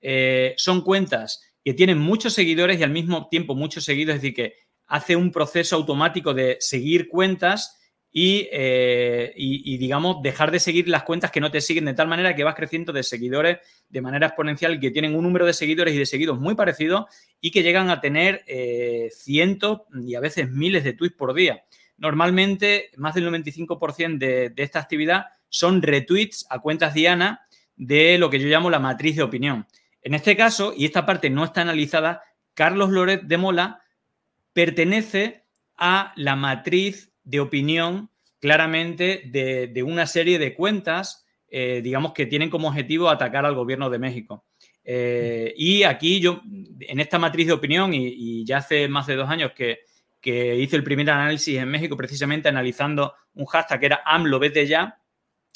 eh, 0.00 0.54
son 0.56 0.82
cuentas 0.82 1.42
que 1.64 1.74
tienen 1.74 1.98
muchos 1.98 2.32
seguidores 2.32 2.78
y 2.78 2.84
al 2.84 2.90
mismo 2.90 3.26
tiempo 3.26 3.56
muchos 3.56 3.82
seguidores, 3.82 4.16
es 4.16 4.22
decir, 4.22 4.36
que 4.36 4.54
hace 4.86 5.16
un 5.16 5.32
proceso 5.32 5.74
automático 5.74 6.32
de 6.32 6.58
seguir 6.60 7.08
cuentas 7.08 7.76
eh, 8.18 9.34
y, 9.36 9.76
digamos, 9.76 10.22
dejar 10.22 10.50
de 10.50 10.58
seguir 10.58 10.88
las 10.88 11.02
cuentas 11.02 11.30
que 11.30 11.38
no 11.38 11.50
te 11.50 11.60
siguen 11.60 11.84
de 11.84 11.92
tal 11.92 12.08
manera 12.08 12.34
que 12.34 12.44
vas 12.44 12.54
creciendo 12.54 12.90
de 12.94 13.02
seguidores 13.02 13.58
de 13.90 14.00
manera 14.00 14.28
exponencial, 14.28 14.80
que 14.80 14.90
tienen 14.90 15.14
un 15.14 15.22
número 15.22 15.44
de 15.44 15.52
seguidores 15.52 15.94
y 15.94 15.98
de 15.98 16.06
seguidos 16.06 16.40
muy 16.40 16.54
parecido 16.54 17.08
y 17.42 17.50
que 17.50 17.62
llegan 17.62 17.90
a 17.90 18.00
tener 18.00 18.42
eh, 18.46 19.10
cientos 19.12 19.82
y 20.02 20.14
a 20.14 20.20
veces 20.20 20.50
miles 20.50 20.82
de 20.82 20.94
tweets 20.94 21.14
por 21.14 21.34
día. 21.34 21.64
Normalmente, 21.98 22.90
más 22.96 23.14
del 23.14 23.28
95% 23.28 24.16
de, 24.16 24.48
de 24.48 24.62
esta 24.62 24.80
actividad 24.80 25.26
son 25.50 25.82
retweets 25.82 26.46
a 26.48 26.60
cuentas 26.60 26.94
Diana 26.94 27.46
de 27.76 28.16
lo 28.16 28.30
que 28.30 28.40
yo 28.40 28.48
llamo 28.48 28.70
la 28.70 28.78
matriz 28.78 29.16
de 29.16 29.24
opinión. 29.24 29.66
En 30.00 30.14
este 30.14 30.38
caso, 30.38 30.72
y 30.74 30.86
esta 30.86 31.04
parte 31.04 31.28
no 31.28 31.44
está 31.44 31.60
analizada, 31.60 32.22
Carlos 32.54 32.88
Loret 32.88 33.24
de 33.24 33.36
Mola 33.36 33.82
pertenece 34.54 35.44
a 35.76 36.14
la 36.16 36.34
matriz 36.34 37.12
de 37.26 37.40
opinión 37.40 38.08
claramente 38.40 39.22
de, 39.26 39.82
una 39.82 40.06
serie 40.06 40.38
de 40.38 40.54
cuentas, 40.54 41.26
eh, 41.48 41.80
digamos, 41.82 42.12
que 42.12 42.26
tienen 42.26 42.48
como 42.48 42.68
objetivo 42.68 43.10
atacar 43.10 43.44
al 43.44 43.54
gobierno 43.54 43.90
de 43.90 43.98
México. 43.98 44.44
Eh, 44.84 45.52
y 45.56 45.82
aquí 45.82 46.20
yo, 46.20 46.42
en 46.80 47.00
esta 47.00 47.18
matriz 47.18 47.48
de 47.48 47.52
opinión, 47.52 47.92
y, 47.92 48.44
ya 48.44 48.58
hace 48.58 48.88
más 48.88 49.06
de 49.06 49.16
dos 49.16 49.28
años 49.28 49.52
que, 49.54 49.80
hice 50.22 50.74
el 50.74 50.82
primer 50.82 51.08
análisis 51.08 51.56
en 51.56 51.68
México, 51.68 51.96
precisamente 51.96 52.48
analizando 52.48 53.14
un 53.34 53.46
hashtag 53.46 53.78
que 53.78 53.86
era 53.86 54.02
AMLO, 54.04 54.40
vete 54.40 54.66
ya, 54.66 55.00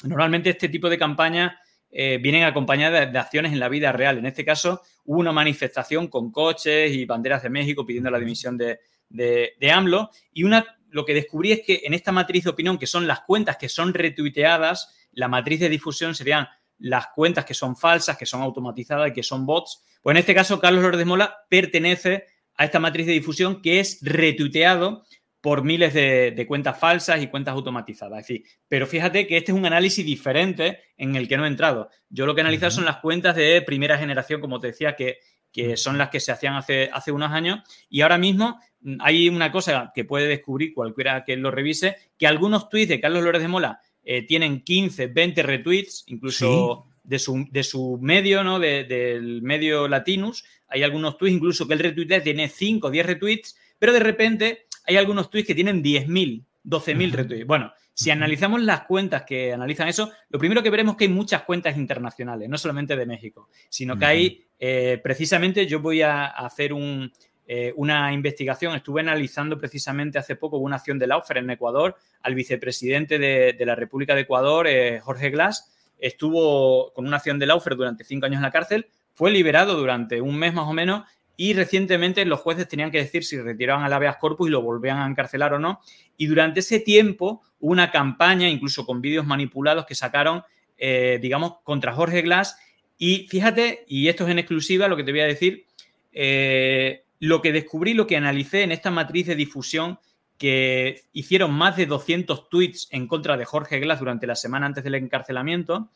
normalmente 0.05 0.51
este 0.51 0.69
tipo 0.69 0.89
de 0.89 0.97
campañas 0.97 1.55
eh, 1.91 2.19
vienen 2.23 2.45
acompañadas 2.45 3.13
de, 3.13 3.19
acciones 3.19 3.53
en 3.53 3.59
la 3.59 3.69
vida 3.69 3.91
real. 3.91 4.19
En 4.19 4.27
este 4.27 4.45
caso, 4.45 4.83
hubo 5.07 5.19
una 5.19 5.33
manifestación 5.33 6.07
con 6.07 6.31
coches 6.31 6.93
y 6.93 7.05
banderas 7.05 7.43
de 7.43 7.51
México 7.51 7.85
pidiendo 7.85 8.11
la 8.11 8.21
dimisión 8.21 8.57
de, 8.57 8.79
de 9.09 9.73
AMLO 9.73 10.11
y 10.33 10.45
una 10.45 10.65
lo 10.91 11.05
que 11.05 11.15
descubrí 11.15 11.53
es 11.53 11.63
que 11.63 11.83
en 11.85 11.95
esta 11.95 12.13
matriz 12.13 12.45
de 12.45 12.51
opinión, 12.51 12.79
que 12.79 12.87
son 12.87 13.07
las 13.07 13.21
cuentas 13.21 13.57
que 13.57 13.69
son 13.69 13.95
retuiteadas, 13.95 14.95
la 15.13 15.29
matriz 15.29 15.61
de 15.61 15.69
difusión 15.69 16.15
serían 16.15 16.49
las 16.79 17.09
cuentas 17.15 17.45
que 17.45 17.55
son 17.55 17.77
falsas, 17.77 18.17
que 18.17 18.27
son 18.27 18.43
automatizadas 18.43 19.11
y 19.11 19.13
que 19.13 19.23
son 19.23 19.47
bots. 19.47 19.85
Pues 20.03 20.15
en 20.15 20.19
este 20.19 20.35
caso, 20.35 20.61
Carlos 20.61 20.83
Lourdes 20.83 21.07
Mola 21.07 21.45
pertenece 21.49 22.27
a 22.57 22.65
esta 22.65 22.81
matriz 22.81 23.07
de 23.07 23.13
difusión 23.13 23.63
que 23.63 23.81
es 23.81 23.99
retuiteado 24.03 25.05
por 25.41 25.65
miles 25.65 25.95
de, 25.95 26.45
cuentas 26.47 26.79
falsas 26.79 27.23
y 27.23 27.29
cuentas 27.29 27.55
automatizadas. 27.55 28.21
Es 28.21 28.27
decir, 28.27 28.45
pero 28.69 28.87
fíjate 28.87 29.27
que 29.27 29.39
este 29.39 29.53
es 29.53 29.59
un 29.59 29.65
análisis 29.65 30.05
diferente 30.05 30.81
en 30.97 31.17
el 31.17 31.29
que 31.29 31.37
no 31.37 31.45
he 31.45 31.49
entrado. 31.49 31.89
Yo 32.11 32.27
lo 32.27 32.35
que 32.35 32.41
he 32.41 32.43
analizado 32.43 32.73
son 32.73 32.85
las 32.85 32.99
cuentas 32.99 33.37
de 33.37 33.63
primera 33.63 33.97
generación, 33.97 34.41
como 34.41 34.61
te 34.61 34.69
decía, 34.69 34.97
que, 34.97 35.19
que 35.53 35.77
son 35.77 35.99
las 35.99 36.11
que 36.11 36.21
se 36.21 36.33
hacían 36.33 36.55
hace, 36.55 36.91
hace 36.93 37.13
unos 37.13 37.33
años. 37.33 37.61
Y 37.89 38.01
ahora 38.03 38.19
mismo 38.19 38.61
hay 39.01 39.29
una 39.29 39.53
cosa 39.53 39.93
que 39.95 40.05
puede 40.05 40.29
descubrir 40.29 40.73
cualquiera 40.75 41.25
que 41.25 41.37
lo 41.37 41.51
revise, 41.51 41.97
que 42.19 42.27
algunos 42.27 42.69
tweets 42.69 42.89
de 42.89 43.01
Carlos 43.01 43.23
Lórez 43.23 43.43
de 43.43 43.49
Mola 43.49 43.81
eh, 44.03 44.27
tienen 44.27 44.63
15, 44.63 45.09
20 45.09 45.43
retweets, 45.43 46.05
incluso 46.07 46.87
de, 47.03 47.19
su, 47.19 47.47
de, 47.51 47.63
su, 47.63 47.99
medio, 48.01 48.43
¿no? 48.43 48.59
del 48.59 49.43
medio 49.43 49.89
Latinus. 49.89 50.45
Hay 50.69 50.83
algunos 50.83 51.19
tweets, 51.19 51.37
incluso 51.37 51.67
que 51.67 51.75
el 51.75 51.81
retweet 51.81 52.23
tiene 52.23 52.49
5, 52.49 52.91
10 52.91 53.07
retweets, 53.07 53.57
pero 53.79 53.93
de 53.93 54.01
repente 54.01 54.67
hay 54.87 54.97
algunos 54.97 55.31
tweets 55.31 55.49
que 55.49 55.55
tienen 55.55 55.83
10.000, 55.83 56.45
12.000 56.65 57.13
retweets. 57.13 57.47
Bueno, 57.47 57.73
si 57.95 58.11
analizamos 58.11 58.63
las 58.63 58.83
cuentas 58.83 59.25
que 59.25 59.53
analizan 59.53 59.89
eso, 59.89 60.11
lo 60.29 60.39
primero 60.39 60.63
que 60.63 60.71
veremos 60.71 60.95
es 60.95 60.99
que 60.99 61.05
hay 61.05 61.11
muchas 61.11 61.43
cuentas 61.43 61.77
internacionales, 61.77 62.49
no 62.49 62.59
solamente 62.59 62.97
de 62.97 63.07
México, 63.07 63.49
sino 63.69 63.99
que 63.99 64.05
hay, 64.07 64.45
eh, 64.59 65.01
precisamente 65.03 65.67
yo 65.67 65.81
voy 65.81 66.03
a 66.03 66.27
hacer 66.27 66.73
un, 66.73 67.13
eh, 67.53 67.73
una 67.75 68.13
investigación. 68.13 68.77
Estuve 68.77 69.01
analizando 69.01 69.59
precisamente 69.59 70.21
hace 70.21 70.37
poco 70.37 70.59
una 70.59 70.77
acción 70.77 71.01
de 71.01 71.09
Laufer 71.09 71.39
en 71.39 71.51
Ecuador 71.51 71.97
al 72.23 72.37
vicepresidente 72.37 73.19
de, 73.19 73.67
la 73.67 73.75
República 73.75 74.15
de 74.15 74.21
Ecuador, 74.21 74.69
eh, 74.69 75.01
Jorge 75.01 75.31
Glass. 75.31 75.69
Estuvo 75.99 76.93
con 76.93 77.09
una 77.09 77.17
acción 77.17 77.41
de 77.41 77.47
Laufer 77.47 77.75
durante 77.75 78.05
cinco 78.05 78.27
años 78.27 78.37
en 78.37 78.45
la 78.45 78.53
cárcel, 78.53 78.87
fue 79.15 79.33
liberado 79.33 79.75
durante 79.77 80.21
un 80.21 80.37
mes 80.37 80.55
más 80.55 80.69
o 80.69 80.73
menos 80.73 81.03
y 81.43 81.55
recientemente 81.55 82.23
los 82.27 82.41
jueces 82.41 82.69
tenían 82.69 82.91
que 82.91 82.99
decir 82.99 83.25
si 83.25 83.41
retiraban 83.41 83.83
al 83.83 83.95
habeas 83.95 84.19
corpus 84.19 84.49
y 84.49 84.51
lo 84.51 84.61
volvían 84.61 84.99
a 84.99 85.07
encarcelar 85.07 85.55
o 85.55 85.59
no. 85.59 85.81
Y 86.19 86.27
durante 86.27 86.61
ese 86.61 86.81
tiempo 86.81 87.41
hubo 87.61 87.73
una 87.73 87.91
campaña, 87.91 88.47
incluso 88.47 88.85
con 88.85 89.01
vídeos 89.01 89.25
manipulados, 89.25 89.87
que 89.87 89.95
sacaron, 89.95 90.43
eh, 90.77 91.19
digamos, 91.23 91.55
contra 91.63 91.95
Jorge 91.95 92.21
Glass. 92.21 92.59
Y 92.99 93.27
fíjate, 93.29 93.87
y 93.89 94.09
esto 94.09 94.25
es 94.25 94.31
en 94.31 94.39
exclusiva 94.39 94.87
lo 94.87 94.99
que 94.99 95.03
te 95.03 95.13
voy 95.13 95.21
a 95.23 95.27
decir, 95.27 95.65
eh, 96.13 97.05
lo 97.21 97.41
que 97.41 97.53
descubrí, 97.53 97.95
lo 97.95 98.07
que 98.07 98.19
analicé 98.19 98.63
en 98.63 98.73
esta 98.73 98.91
matriz 98.91 99.27
de 99.27 99.35
difusión 99.35 99.99
que 100.37 101.05
hicieron 101.15 101.55
más 101.55 101.75
de 101.79 101.87
200 101.87 102.51
tweets 102.51 102.89
en 102.91 103.07
contra 103.07 103.39
de 103.39 103.47
Jorge 103.47 103.81
Glass 103.81 104.01
durante 104.01 104.27
la 104.27 104.37
semana 104.37 104.67
antes 104.67 104.85
del 104.85 104.97
encarcelamiento, 104.97 105.89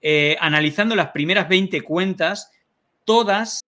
eh, 0.00 0.36
analizando 0.40 0.96
las 0.96 1.10
primeras 1.10 1.48
20 1.48 1.82
cuentas, 1.82 2.50
todas 3.04 3.67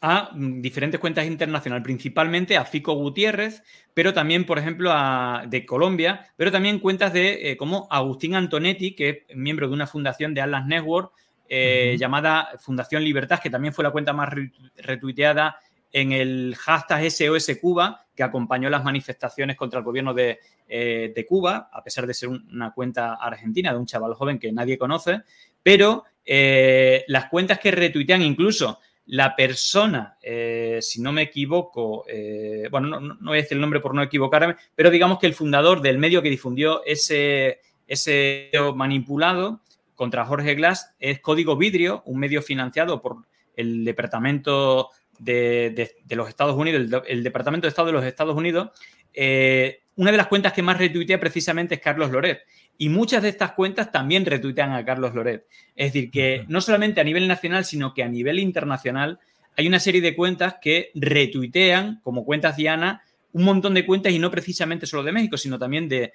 a 0.00 0.30
mm, 0.32 0.60
diferentes 0.60 1.00
cuentas 1.00 1.26
internacionales, 1.26 1.84
principalmente 1.84 2.56
a 2.56 2.64
Fico 2.64 2.94
Gutiérrez, 2.94 3.62
pero 3.94 4.12
también, 4.12 4.44
por 4.44 4.58
ejemplo, 4.58 4.90
a, 4.92 5.44
de 5.46 5.64
Colombia, 5.64 6.26
pero 6.36 6.52
también 6.52 6.80
cuentas 6.80 7.12
de 7.12 7.50
eh, 7.50 7.56
como 7.56 7.86
Agustín 7.90 8.34
Antonetti, 8.34 8.94
que 8.94 9.24
es 9.28 9.36
miembro 9.36 9.68
de 9.68 9.74
una 9.74 9.86
fundación 9.86 10.34
de 10.34 10.40
Atlas 10.40 10.66
Network 10.66 11.12
eh, 11.48 11.96
llamada 11.98 12.50
Fundación 12.58 13.04
Libertad, 13.04 13.40
que 13.40 13.50
también 13.50 13.72
fue 13.72 13.84
la 13.84 13.90
cuenta 13.90 14.12
más 14.12 14.28
retuiteada 14.76 15.58
en 15.92 16.12
el 16.12 16.56
hashtag 16.56 17.10
SOS 17.10 17.58
Cuba, 17.60 18.06
que 18.14 18.22
acompañó 18.22 18.68
las 18.68 18.84
manifestaciones 18.84 19.56
contra 19.56 19.78
el 19.78 19.84
gobierno 19.84 20.12
de, 20.12 20.40
eh, 20.68 21.12
de 21.14 21.26
Cuba, 21.26 21.70
a 21.72 21.82
pesar 21.82 22.06
de 22.06 22.14
ser 22.14 22.28
una 22.28 22.72
cuenta 22.72 23.14
argentina 23.14 23.72
de 23.72 23.78
un 23.78 23.86
chaval 23.86 24.14
joven 24.14 24.38
que 24.38 24.52
nadie 24.52 24.76
conoce, 24.76 25.22
pero 25.62 26.04
las 26.26 27.26
cuentas 27.26 27.60
que 27.60 27.70
retuitean 27.70 28.20
incluso 28.20 28.80
la 29.06 29.36
persona, 29.36 30.16
eh, 30.20 30.78
si 30.82 31.00
no 31.00 31.12
me 31.12 31.22
equivoco, 31.22 32.04
eh, 32.08 32.68
bueno, 32.70 33.00
no, 33.00 33.16
voy 33.20 33.38
a 33.38 33.42
decir 33.42 33.56
el 33.56 33.60
nombre 33.60 33.80
por 33.80 33.94
no 33.94 34.02
equivocarme, 34.02 34.56
pero 34.74 34.90
digamos 34.90 35.18
que 35.18 35.26
el 35.26 35.34
fundador 35.34 35.80
del 35.80 35.98
medio 35.98 36.22
que 36.22 36.30
difundió 36.30 36.84
ese, 36.84 37.60
ese 37.86 38.50
manipulado 38.74 39.60
contra 39.94 40.24
Jorge 40.24 40.54
Glass 40.54 40.94
es 40.98 41.20
Código 41.20 41.56
Vidrio, 41.56 42.02
un 42.06 42.18
medio 42.18 42.42
financiado 42.42 43.00
por 43.00 43.18
el 43.54 43.84
Departamento 43.84 44.90
de, 45.18 45.94
los 46.10 46.28
Estados 46.28 46.56
Unidos, 46.56 47.02
el, 47.06 47.22
Departamento 47.22 47.66
de 47.66 47.70
Estado 47.70 47.86
de 47.86 47.92
los 47.92 48.04
Estados 48.04 48.36
Unidos. 48.36 48.70
Eh, 49.14 49.82
una 49.96 50.10
de 50.10 50.18
las 50.18 50.26
cuentas 50.26 50.52
que 50.52 50.62
más 50.62 50.76
retuitea 50.76 51.18
precisamente 51.18 51.76
es 51.76 51.80
Carlos 51.80 52.10
Loret. 52.10 52.40
Y 52.78 52.88
muchas 52.88 53.22
de 53.22 53.30
estas 53.30 53.52
cuentas 53.52 53.90
también 53.90 54.26
retuitean 54.26 54.72
a 54.72 54.84
Carlos 54.84 55.14
Loret. 55.14 55.46
Es 55.74 55.92
decir, 55.92 56.10
que 56.10 56.44
no 56.48 56.60
solamente 56.60 57.00
a 57.00 57.04
nivel 57.04 57.26
nacional, 57.26 57.64
sino 57.64 57.94
que 57.94 58.02
a 58.02 58.08
nivel 58.08 58.38
internacional 58.38 59.18
hay 59.56 59.66
una 59.66 59.80
serie 59.80 60.02
de 60.02 60.14
cuentas 60.14 60.56
que 60.60 60.90
retuitean, 60.94 62.00
como 62.02 62.24
cuentas 62.24 62.56
Diana, 62.56 63.02
un 63.32 63.44
montón 63.44 63.74
de 63.74 63.84
cuentas 63.84 64.12
y 64.12 64.18
no 64.18 64.30
precisamente 64.30 64.86
solo 64.86 65.02
de 65.02 65.12
México, 65.12 65.36
sino 65.36 65.58
también 65.58 65.88
de, 65.88 66.12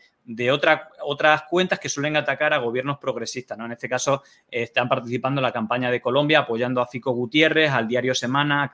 otras 0.52 1.44
cuentas 1.50 1.80
que 1.80 1.90
suelen 1.90 2.16
atacar 2.16 2.54
a 2.54 2.58
gobiernos 2.58 2.98
progresistas. 2.98 3.58
¿no? 3.58 3.66
En 3.66 3.74
este 3.74 3.90
caso, 3.90 4.24
están 4.50 4.90
participando 4.90 5.40
en 5.40 5.44
la 5.44 5.52
campaña 5.52 5.92
de 5.92 6.02
Colombia, 6.02 6.40
apoyando 6.40 6.82
a 6.82 6.88
Fico 6.88 7.12
Gutiérrez, 7.12 7.72
al 7.72 7.88
diario 7.88 8.16
Semana, 8.16 8.72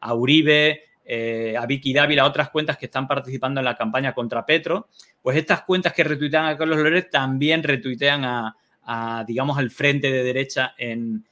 a 0.00 0.14
Uribe, 0.14 0.84
eh, 1.08 1.54
a 1.56 1.64
Vicky 1.66 1.92
Dávila, 1.94 2.26
otras 2.26 2.50
cuentas 2.50 2.76
que 2.76 2.86
están 2.86 3.06
participando 3.06 3.60
en 3.60 3.64
la 3.64 3.76
campaña 3.76 4.12
contra 4.12 4.44
Petro, 4.44 4.88
pues 5.22 5.36
estas 5.36 5.62
cuentas 5.62 5.92
que 5.92 6.02
retuitean 6.02 6.46
a 6.46 6.58
Carlos 6.58 6.78
Loret 6.78 7.10
también 7.10 7.62
retuitean 7.62 8.24
a, 8.24 9.24
digamos, 9.26 9.56
al 9.56 9.70
frente 9.70 10.10
de 10.10 10.24
derecha 10.24 10.74
en, 10.76 11.24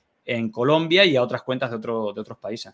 Colombia 0.52 1.04
y 1.04 1.16
a 1.16 1.22
otras 1.22 1.42
cuentas 1.42 1.70
de, 1.70 1.76
de 1.78 1.82
otros 2.20 2.38
países. 2.38 2.72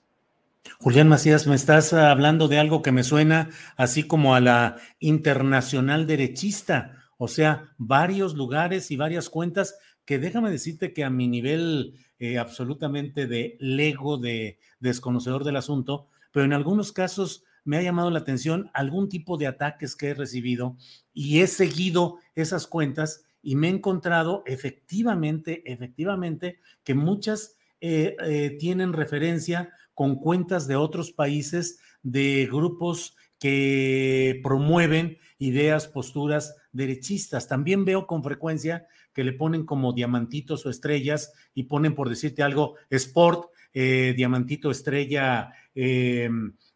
Julián 0.79 1.09
Macías, 1.09 1.47
me 1.47 1.57
estás 1.57 1.93
hablando 1.93 2.47
de 2.49 2.59
algo 2.59 2.83
que 2.83 2.93
me 2.93 3.03
suena 3.03 3.49
así 3.77 4.05
como 4.05 4.35
a 4.35 4.41
la 4.41 4.77
internacional 4.99 6.07
derechista, 6.07 6.97
o 7.17 7.29
sea, 7.29 7.73
varios 7.77 8.35
lugares 8.35 8.91
y 8.91 8.97
varias 8.97 9.31
cuentas 9.31 9.79
que 10.05 10.19
déjame 10.19 10.51
decirte 10.51 10.93
que 10.93 11.05
a 11.05 11.11
mi 11.11 11.29
nivel 11.29 11.95
eh, 12.19 12.39
absolutamente 12.39 13.27
de 13.27 13.57
lego, 13.61 14.19
de 14.19 14.59
desconocedor 14.81 15.45
del 15.45 15.57
asunto, 15.57 16.09
pero 16.33 16.45
en 16.45 16.53
algunos 16.53 16.93
casos 16.93 17.45
me 17.65 17.77
ha 17.77 17.83
llamado 17.83 18.11
la 18.11 18.21
atención 18.21 18.71
algún 18.75 19.09
tipo 19.09 19.37
de 19.37 19.47
ataques 19.47 19.97
que 19.97 20.09
he 20.09 20.15
recibido 20.15 20.77
y 21.13 21.41
he 21.41 21.47
seguido 21.47 22.19
esas 22.35 22.67
cuentas 22.67 23.25
y 23.43 23.57
me 23.57 23.69
he 23.69 23.71
encontrado 23.71 24.43
efectivamente, 24.47 25.63
efectivamente, 25.71 26.61
que 26.85 26.95
muchas 26.95 27.57
eh, 27.81 28.17
eh, 28.23 28.57
tienen 28.59 28.93
referencia 28.93 29.73
con 29.95 30.17
cuentas 30.17 30.67
de 30.67 30.77
otros 30.77 31.13
países, 31.13 31.79
de 32.03 32.49
grupos 32.51 33.17
que 33.39 34.41
promueven 34.43 35.19
ideas, 35.39 35.89
posturas 35.89 36.57
derechistas. 36.73 37.49
También 37.49 37.85
veo 37.85 38.07
con 38.07 38.23
frecuencia 38.23 38.87
que 39.15 39.25
le 39.25 39.33
ponen 39.33 39.65
como 39.65 39.93
diamantitos 39.93 40.65
o 40.67 40.71
estrellas 40.71 41.33
y 41.55 41.65
ponen, 41.65 41.95
por 41.95 42.09
decirte 42.09 42.43
algo, 42.43 42.77
sport, 42.91 43.51
eh, 43.73 44.15
diamantito 44.17 44.71
estrella 44.71 45.53
eh, 45.75 46.29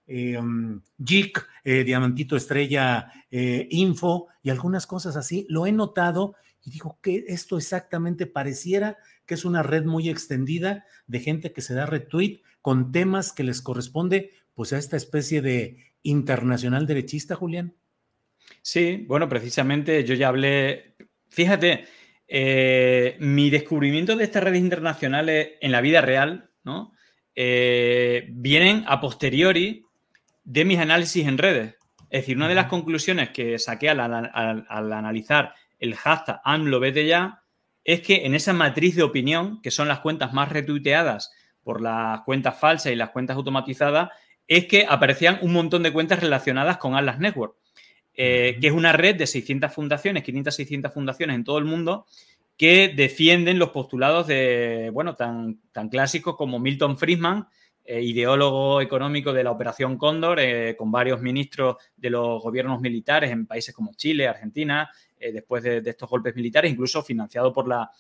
eh, 0.07 0.39
um, 0.39 0.81
eh, 1.65 1.85
diamantito 1.85 2.37
estrella 2.37 3.11
info 3.31 4.29
y 4.43 4.51
algunas 4.51 4.87
cosas 4.87 5.17
así. 5.17 5.47
Lo 5.49 5.67
he 5.67 5.73
notado 5.73 6.37
y 6.63 6.71
digo 6.71 6.99
que 7.03 7.25
esto 7.29 7.57
exactamente 7.59 8.27
pareciera 8.27 8.97
que 9.27 9.35
es 9.35 9.45
una 9.45 9.63
red 9.63 9.85
muy 9.85 10.09
extendida 10.09 10.85
de 11.07 11.21
gente 11.21 11.53
que 11.53 11.63
se 11.63 11.75
da 11.75 11.87
retweet 11.87 12.43
con 12.63 12.93
temas 12.93 13.33
que 13.33 13.43
les 13.43 13.61
corresponde 13.61 14.31
pues 14.55 14.73
a 14.73 14.79
esta 14.79 14.97
especie 14.97 15.43
de 15.43 15.95
internacional 16.03 16.87
derechista, 16.87 17.35
Julián. 17.35 17.75
Sí, 18.63 19.05
bueno, 19.09 19.29
precisamente 19.29 20.05
yo 20.05 20.15
ya 20.15 20.29
hablé, 20.29 20.95
fíjate, 21.29 21.87
mi 23.19 23.51
descubrimiento 23.51 24.17
de 24.17 24.25
estas 24.25 24.45
redes 24.45 24.61
internacionales 24.61 25.53
en 25.61 25.73
la 25.73 25.81
vida 25.81 26.03
real, 26.03 26.51
¿no? 26.65 26.93
Eh, 27.35 28.27
vienen 28.31 28.85
a 28.87 29.01
posteriori 29.01 29.85
de 30.45 30.65
mis 30.65 30.79
análisis 30.79 31.27
en 31.27 31.39
redes. 31.39 31.75
Es 32.11 32.23
decir, 32.23 32.37
una 32.37 32.49
de 32.49 32.55
las 32.55 32.67
conclusiones 32.67 33.31
que 33.31 33.59
saqué 33.59 33.91
al, 33.91 34.01
analizar 34.69 35.55
el 35.81 35.95
hashtag 35.97 36.41
AMLO 36.45 36.85
ya 36.87 37.43
es 37.83 38.01
que 38.01 38.25
en 38.25 38.35
esa 38.35 38.53
matriz 38.53 38.97
de 38.97 39.03
opinión, 39.03 39.61
que 39.63 39.71
son 39.71 39.89
las 39.89 40.01
cuentas 40.01 40.33
más 40.33 40.51
retuiteadas 40.51 41.33
por 41.63 41.81
las 41.81 42.21
cuentas 42.23 42.59
falsas 42.59 42.93
y 42.93 42.97
las 42.97 43.11
cuentas 43.11 43.37
automatizadas, 43.37 44.11
es 44.47 44.67
que 44.67 44.87
aparecían 44.89 45.39
un 45.43 45.53
montón 45.53 45.83
de 45.83 45.93
cuentas 45.93 46.21
relacionadas 46.21 46.77
con 46.77 46.95
Atlas 46.95 47.19
Network, 47.19 47.57
eh, 48.15 48.59
que 48.61 48.69
es 48.69 48.73
una 48.73 48.93
red 48.93 49.17
de 49.17 49.27
600 49.27 49.73
fundaciones, 49.73 50.23
500, 50.23 50.55
600 50.55 50.93
fundaciones 50.93 51.35
en 51.35 51.45
todo 51.45 51.59
el 51.59 51.65
mundo, 51.65 52.07
que 52.57 52.93
defienden 52.95 53.59
los 53.59 53.71
postulados 53.71 54.27
de, 54.27 54.91
bueno, 54.93 55.15
tan, 55.15 55.61
tan 55.73 55.89
clásicos 55.89 56.37
como 56.37 56.59
Milton 56.59 56.97
Friedman, 56.97 57.49
eh, 57.87 58.01
ideólogo 58.01 58.81
económico 58.81 59.33
de 59.33 59.45
la 59.45 59.51
Operación 59.51 59.99
Cóndor, 59.99 60.41
eh, 60.41 60.75
con 60.75 60.91
varios 60.91 61.21
ministros 61.21 61.77
de 61.97 62.09
los 62.09 62.43
gobiernos 62.43 62.81
militares 62.81 63.31
en 63.31 63.47
países 63.47 63.75
como 63.75 63.93
Chile, 63.95 64.27
Argentina, 64.27 64.91
eh, 65.19 65.33
después 65.33 65.63
de, 65.63 65.83
estos 65.85 66.09
golpes 66.09 66.35
militares, 66.35 66.73
incluso 66.73 67.03
financiado 67.03 67.53
por 67.53 67.69
la, 67.69 67.91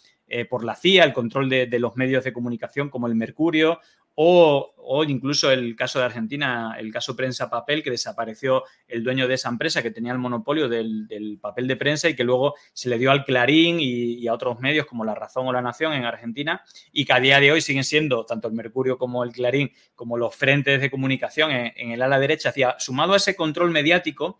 por 0.48 0.64
la 0.64 0.74
CIA, 0.74 1.04
el 1.04 1.12
control 1.12 1.50
de, 1.50 1.66
de, 1.66 1.78
los 1.78 1.96
medios 1.96 2.24
de 2.24 2.32
comunicación 2.32 2.88
como 2.88 3.06
el 3.06 3.14
Mercurio 3.14 3.78
o, 4.16 5.04
incluso 5.08 5.50
el 5.50 5.74
caso 5.74 5.98
de 5.98 6.04
Argentina, 6.04 6.76
el 6.78 6.92
caso 6.92 7.16
prensa 7.16 7.50
papel, 7.50 7.82
que 7.82 7.90
desapareció 7.90 8.62
el 8.86 9.02
dueño 9.02 9.26
de 9.26 9.34
esa 9.34 9.48
empresa 9.48 9.82
que 9.82 9.90
tenía 9.90 10.12
el 10.12 10.18
monopolio 10.18 10.68
del, 10.68 11.38
papel 11.40 11.66
de 11.66 11.76
prensa 11.76 12.08
y 12.08 12.14
que 12.14 12.22
luego 12.22 12.54
se 12.72 12.88
le 12.88 12.98
dio 12.98 13.10
al 13.10 13.24
Clarín 13.24 13.78
y, 13.80 14.26
a 14.28 14.34
otros 14.34 14.60
medios 14.60 14.86
como 14.86 15.04
La 15.04 15.14
Razón 15.14 15.48
o 15.48 15.52
La 15.52 15.62
Nación 15.62 15.92
en 15.94 16.04
Argentina 16.04 16.62
y 16.92 17.04
que 17.04 17.12
a 17.12 17.20
día 17.20 17.40
de 17.40 17.52
hoy 17.52 17.60
siguen 17.60 17.84
siendo 17.84 18.24
tanto 18.24 18.48
el 18.48 18.54
Mercurio 18.54 18.98
como 18.98 19.24
el 19.24 19.32
Clarín 19.32 19.72
como 19.94 20.16
los 20.16 20.34
frentes 20.34 20.80
de 20.80 20.90
comunicación 20.90 21.50
en, 21.50 21.90
el 21.90 22.02
ala 22.02 22.18
derecha. 22.20 22.50
Hacia, 22.50 22.76
sumado 22.78 23.14
a 23.14 23.16
ese 23.16 23.34
control 23.34 23.70
mediático, 23.70 24.38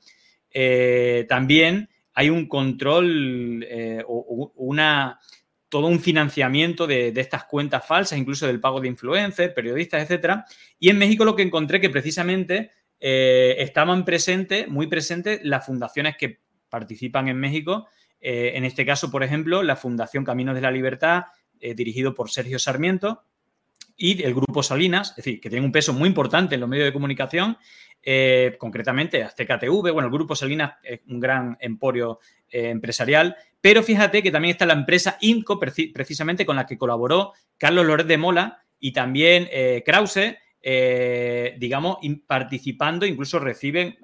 eh, 0.51 1.27
también 1.29 1.89
hay 2.13 2.31
un 2.31 2.47
control 2.47 3.65
eh, 3.69 4.05
o 4.07 4.53
una 4.55 5.19
todo 5.75 5.89
un 5.89 5.99
financiamiento 5.99 6.87
de, 6.87 7.09
estas 7.17 7.47
cuentas 7.47 7.85
falsas, 7.85 8.17
incluso 8.17 8.47
del 8.47 8.61
pago 8.61 8.81
de 8.81 8.87
influencers, 8.87 9.53
periodistas, 9.53 10.05
etcétera. 10.05 10.45
Y 10.79 10.89
en 10.89 10.99
México 10.99 11.25
lo 11.25 11.35
que 11.35 11.43
encontré 11.43 11.81
que 11.81 11.91
precisamente 11.91 12.71
eh, 13.01 13.57
estaban 13.59 14.05
presentes, 14.05 14.69
muy 14.69 14.87
presentes, 14.87 15.41
las 15.43 15.67
fundaciones 15.67 16.17
que 16.17 16.39
participan 16.69 17.27
en 17.27 17.41
México. 17.41 17.89
Eh, 18.21 18.53
en 18.55 18.65
este 18.65 18.87
caso, 18.87 19.11
por 19.11 19.25
ejemplo, 19.25 19.65
la 19.65 19.75
Fundación 19.75 20.23
Caminos 20.23 20.55
de 20.55 20.61
la 20.61 20.71
Libertad, 20.71 21.25
eh, 21.59 21.75
dirigido 21.75 22.15
por 22.15 22.31
Sergio 22.31 22.61
Sarmiento, 22.61 23.25
y 23.97 24.23
el 24.23 24.35
Grupo 24.35 24.63
Salinas, 24.63 25.11
es 25.11 25.17
decir, 25.17 25.41
que 25.41 25.51
tiene 25.51 25.65
un 25.65 25.73
peso 25.73 25.93
muy 25.93 26.09
importante 26.09 26.55
en 26.55 26.61
los 26.61 26.69
medios 26.69 26.87
de 26.87 26.93
comunicación, 26.93 27.57
concretamente 28.59 29.23
Azteca 29.23 29.59
TV, 29.59 29.91
bueno, 29.91 30.09
el 30.09 30.13
Grupo 30.13 30.37
Salinas 30.37 30.75
es 30.83 31.01
un 31.09 31.21
gran 31.21 31.57
emporio 31.59 32.21
empresarial, 32.51 33.35
pero 33.65 33.83
fíjate 33.83 34.23
que 34.23 34.31
también 34.31 34.53
está 34.53 34.67
la 34.67 34.75
empresa 34.75 35.17
INCO, 35.23 35.59
precisamente 35.59 36.45
con 36.45 36.57
la 36.57 36.67
que 36.67 36.77
colaboró 36.77 37.33
Carlos 37.57 37.87
Loret 37.87 38.07
de 38.07 38.19
Mola 38.19 38.63
y 38.79 38.93
también 38.93 39.49
eh, 39.51 39.83
Krause, 39.87 40.37
eh, 40.61 41.57
digamos, 41.59 41.97
participando, 42.27 43.07
incluso 43.07 43.39
reciben, 43.39 43.97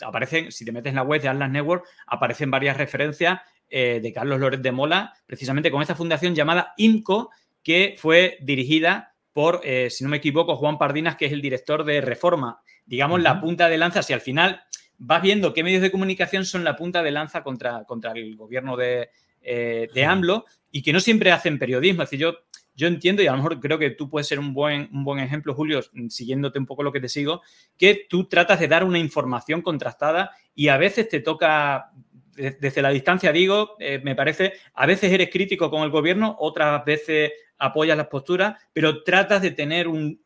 aparecen, 0.00 0.52
si 0.52 0.64
te 0.64 0.70
metes 0.70 0.90
en 0.90 0.94
la 0.96 1.02
web 1.02 1.20
de 1.20 1.26
Atlas 1.26 1.50
Network, 1.50 1.84
aparecen 2.06 2.48
varias 2.48 2.76
referencias 2.76 3.40
eh, 3.68 3.98
de 4.00 4.12
Carlos 4.12 4.38
Loret 4.38 4.60
de 4.60 4.70
Mola, 4.70 5.12
precisamente 5.26 5.72
con 5.72 5.82
esta 5.82 5.96
fundación 5.96 6.36
llamada 6.36 6.72
INCO, 6.76 7.30
que 7.66 7.96
fue 7.98 8.38
dirigida 8.42 9.16
por, 9.32 9.60
si 9.90 10.04
no 10.04 10.10
me 10.10 10.18
equivoco, 10.18 10.54
Juan 10.54 10.78
Pardinas, 10.78 11.16
que 11.16 11.26
es 11.26 11.32
el 11.32 11.42
director 11.42 11.82
de 11.82 12.00
Reforma. 12.00 12.60
Digamos, 12.84 13.20
la 13.20 13.40
punta 13.40 13.68
de 13.68 13.76
lanza, 13.76 14.04
si 14.04 14.12
al 14.12 14.20
final 14.20 14.62
vas 14.98 15.20
viendo 15.20 15.52
qué 15.52 15.64
medios 15.64 15.82
de 15.82 15.90
comunicación 15.90 16.44
son 16.44 16.62
la 16.62 16.76
punta 16.76 17.02
de 17.02 17.10
lanza 17.10 17.42
contra, 17.42 17.82
contra 17.82 18.12
el 18.12 18.36
gobierno 18.36 18.76
de, 18.76 19.10
eh, 19.42 20.04
AMLO 20.06 20.44
y 20.70 20.80
que 20.80 20.92
no 20.92 21.00
siempre 21.00 21.32
hacen 21.32 21.58
periodismo. 21.58 22.04
Es 22.04 22.10
decir, 22.10 22.20
yo, 22.20 22.36
yo 22.76 22.86
entiendo 22.86 23.20
y 23.20 23.26
a 23.26 23.32
lo 23.32 23.38
mejor 23.38 23.58
creo 23.58 23.80
que 23.80 23.90
tú 23.90 24.08
puedes 24.08 24.28
ser 24.28 24.38
un 24.38 24.54
buen, 24.54 24.88
un 24.92 25.02
buen 25.02 25.18
ejemplo, 25.18 25.52
Julio, 25.52 25.80
siguiéndote 26.08 26.60
un 26.60 26.66
poco 26.66 26.84
lo 26.84 26.92
que 26.92 27.00
te 27.00 27.08
sigo, 27.08 27.42
que 27.76 28.06
tú 28.08 28.28
tratas 28.28 28.60
de 28.60 28.68
dar 28.68 28.84
una 28.84 29.00
información 29.00 29.60
contrastada 29.60 30.30
y 30.54 30.68
a 30.68 30.76
veces 30.76 31.08
te 31.08 31.18
toca 31.18 31.90
desde 32.36 32.82
la 32.82 32.90
distancia 32.90 33.32
digo, 33.32 33.76
eh, 33.78 34.00
me 34.02 34.14
parece, 34.14 34.54
a 34.74 34.86
veces 34.86 35.12
eres 35.12 35.30
crítico 35.30 35.70
con 35.70 35.82
el 35.82 35.90
gobierno, 35.90 36.36
otras 36.38 36.84
veces 36.84 37.32
apoyas 37.58 37.96
las 37.96 38.08
posturas, 38.08 38.60
pero 38.72 39.02
tratas 39.02 39.42
de 39.42 39.50
tener 39.50 39.88
un, 39.88 40.20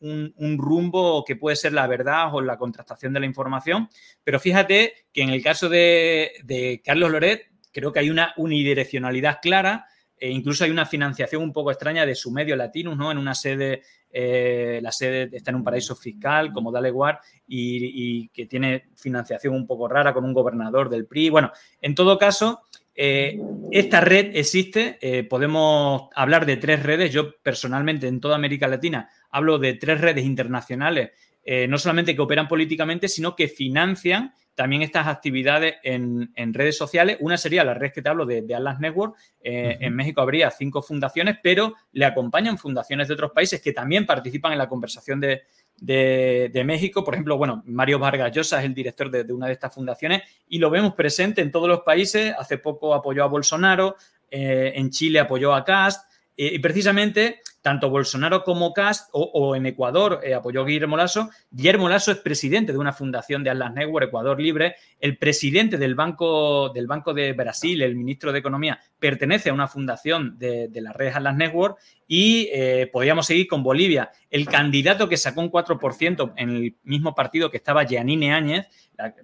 rumbo 0.59 1.25
que 1.25 1.37
puede 1.37 1.57
ser 1.57 1.73
la 1.73 1.87
verdad 1.87 2.35
o 2.35 2.41
la 2.41 2.59
contrastación 2.59 3.13
de 3.13 3.21
la 3.21 3.27
información. 3.27 3.89
Pero 4.25 4.41
fíjate 4.41 5.07
que 5.13 5.23
en 5.23 5.31
el 5.31 5.43
caso 5.43 5.69
de, 5.69 6.83
Carlos 6.85 7.11
Loret, 7.11 7.51
creo 7.73 7.93
que 7.93 8.01
hay 8.01 8.11
una 8.11 8.35
unidireccionalidad 8.37 9.39
clara, 9.41 9.87
e 10.17 10.31
incluso 10.31 10.65
hay 10.65 10.71
una 10.71 10.85
financiación 10.85 11.43
un 11.43 11.53
poco 11.53 11.71
extraña 11.71 12.05
de 12.05 12.15
su 12.15 12.31
medio 12.31 12.55
latino, 12.57 12.95
¿no? 12.95 13.11
En 13.11 13.17
una 13.17 13.35
sede, 13.35 13.83
eh, 14.13 14.81
la 14.83 14.91
sede 14.91 15.29
está 15.33 15.51
en 15.51 15.57
un 15.57 15.65
paraíso 15.65 15.95
fiscal 15.95 16.53
como 16.53 16.73
Dale 16.73 16.93
y, 17.47 18.23
y, 18.23 18.29
que 18.29 18.47
tiene 18.47 18.89
financiación 18.97 19.55
un 19.55 19.67
poco 19.67 19.89
rara 19.89 20.13
con 20.13 20.25
un 20.25 20.33
gobernador 20.33 20.89
del 20.89 21.07
PRI. 21.07 21.31
Bueno, 21.31 21.53
en 21.81 21.95
todo 21.95 22.19
caso, 22.19 22.63
eh, 22.95 23.41
esta 23.71 24.01
red 24.01 24.35
existe, 24.35 24.99
eh, 25.01 25.25
podemos 25.25 26.09
hablar 26.15 26.45
de 26.45 26.57
tres 26.57 26.83
redes. 26.83 27.13
Yo 27.13 27.37
personalmente 27.41 28.09
en 28.09 28.21
toda 28.21 28.37
América 28.37 28.67
Latina 28.67 29.09
hablo 29.31 29.59
de 29.59 29.75
tres 29.75 30.01
redes 30.01 30.25
internacionales, 30.25 31.11
no 31.69 31.79
solamente 31.79 32.15
que 32.15 32.21
operan 32.21 32.47
políticamente, 32.47 33.09
sino 33.09 33.35
que 33.35 33.49
financian 33.49 34.33
también 34.61 34.83
estas 34.83 35.07
actividades 35.07 35.77
en, 35.83 36.29
redes 36.53 36.77
sociales. 36.77 37.17
Una 37.21 37.39
sería 37.39 37.65
la 37.65 37.73
red 37.73 37.93
que 37.93 38.03
te 38.03 38.11
hablo 38.11 38.27
de, 38.27 38.45
Atlas 38.55 38.79
Network. 38.79 39.17
En 39.41 39.97
México 39.97 40.21
habría 40.21 40.51
cinco 40.51 40.83
fundaciones, 40.83 41.39
pero 41.43 41.77
le 41.93 42.05
acompañan 42.05 42.59
fundaciones 42.59 43.09
de 43.09 43.15
otros 43.15 43.31
países 43.33 43.63
que 43.63 43.73
también 43.73 44.05
participan 44.05 44.53
en 44.53 44.59
la 44.59 44.69
conversación 44.69 45.19
de, 45.19 45.45
de, 45.81 46.63
México. 46.63 47.03
Por 47.03 47.15
ejemplo, 47.15 47.39
bueno, 47.39 47.63
Mario 47.65 47.99
Vargas 47.99 48.33
Llosa 48.33 48.59
es 48.59 48.67
el 48.67 48.75
director 48.75 49.11
de, 49.11 49.33
una 49.33 49.47
de 49.47 49.55
estas 49.55 49.75
fundaciones 49.75 50.25
y 50.47 50.59
lo 50.59 50.69
vemos 50.69 50.93
presente 50.93 51.41
en 51.41 51.51
todos 51.51 51.67
los 51.67 51.81
países. 51.81 52.35
Hace 52.39 52.59
poco 52.59 52.93
apoyó 52.93 53.25
a 53.25 53.29
Bolsonaro, 53.29 53.97
eh, 54.31 54.75
en 54.75 54.91
Chile 54.91 55.21
apoyó 55.21 55.55
a 55.55 55.65
Cast. 55.65 56.07
Eh, 56.37 56.51
y 56.53 56.59
precisamente 56.59 57.41
tanto 57.63 57.91
Bolsonaro 57.91 58.43
como 58.43 58.73
Cast 58.73 59.09
o, 59.13 59.55
en 59.55 59.67
Ecuador 59.67 60.21
eh, 60.23 60.35
apoyó 60.35 60.63
a 60.63 60.67
Guillermo 60.67 60.97
Lasso. 60.97 61.31
Guillermo 61.51 61.89
Lasso 61.89 62.13
es 62.13 62.19
presidente 62.19 62.73
de 62.73 62.79
una 62.79 62.93
fundación 62.93 63.45
de 63.45 63.51
Atlas 63.51 63.75
Network, 63.75 64.09
Ecuador 64.09 64.41
Libre. 64.41 64.77
El 64.99 65.19
presidente 65.19 65.77
del 65.77 65.95
Banco, 65.95 66.71
del 66.71 66.87
Banco 66.87 67.13
de 67.13 67.33
Brasil, 67.33 67.83
el 67.83 67.97
ministro 67.97 68.33
de 68.33 68.39
Economía, 68.39 68.81
pertenece 68.99 69.51
a 69.51 69.55
una 69.55 69.69
fundación 69.69 70.39
de, 70.39 70.69
de 70.69 70.81
la 70.81 70.93
red 70.93 71.13
Atlas 71.15 71.37
Network. 71.37 71.79
Y 72.07 72.49
eh, 72.53 72.89
podríamos 72.93 73.27
seguir 73.27 73.47
con 73.47 73.63
Bolivia. 73.63 74.11
El 74.31 74.47
candidato 74.47 75.09
que 75.09 75.17
sacó 75.17 75.43
un 75.43 75.51
4% 75.51 76.33
en 76.37 76.51
el 76.51 76.77
mismo 76.83 77.15
partido 77.15 77.51
que 77.51 77.57
estaba 77.57 77.85
Giannine 77.85 78.33
Áñez, 78.33 78.67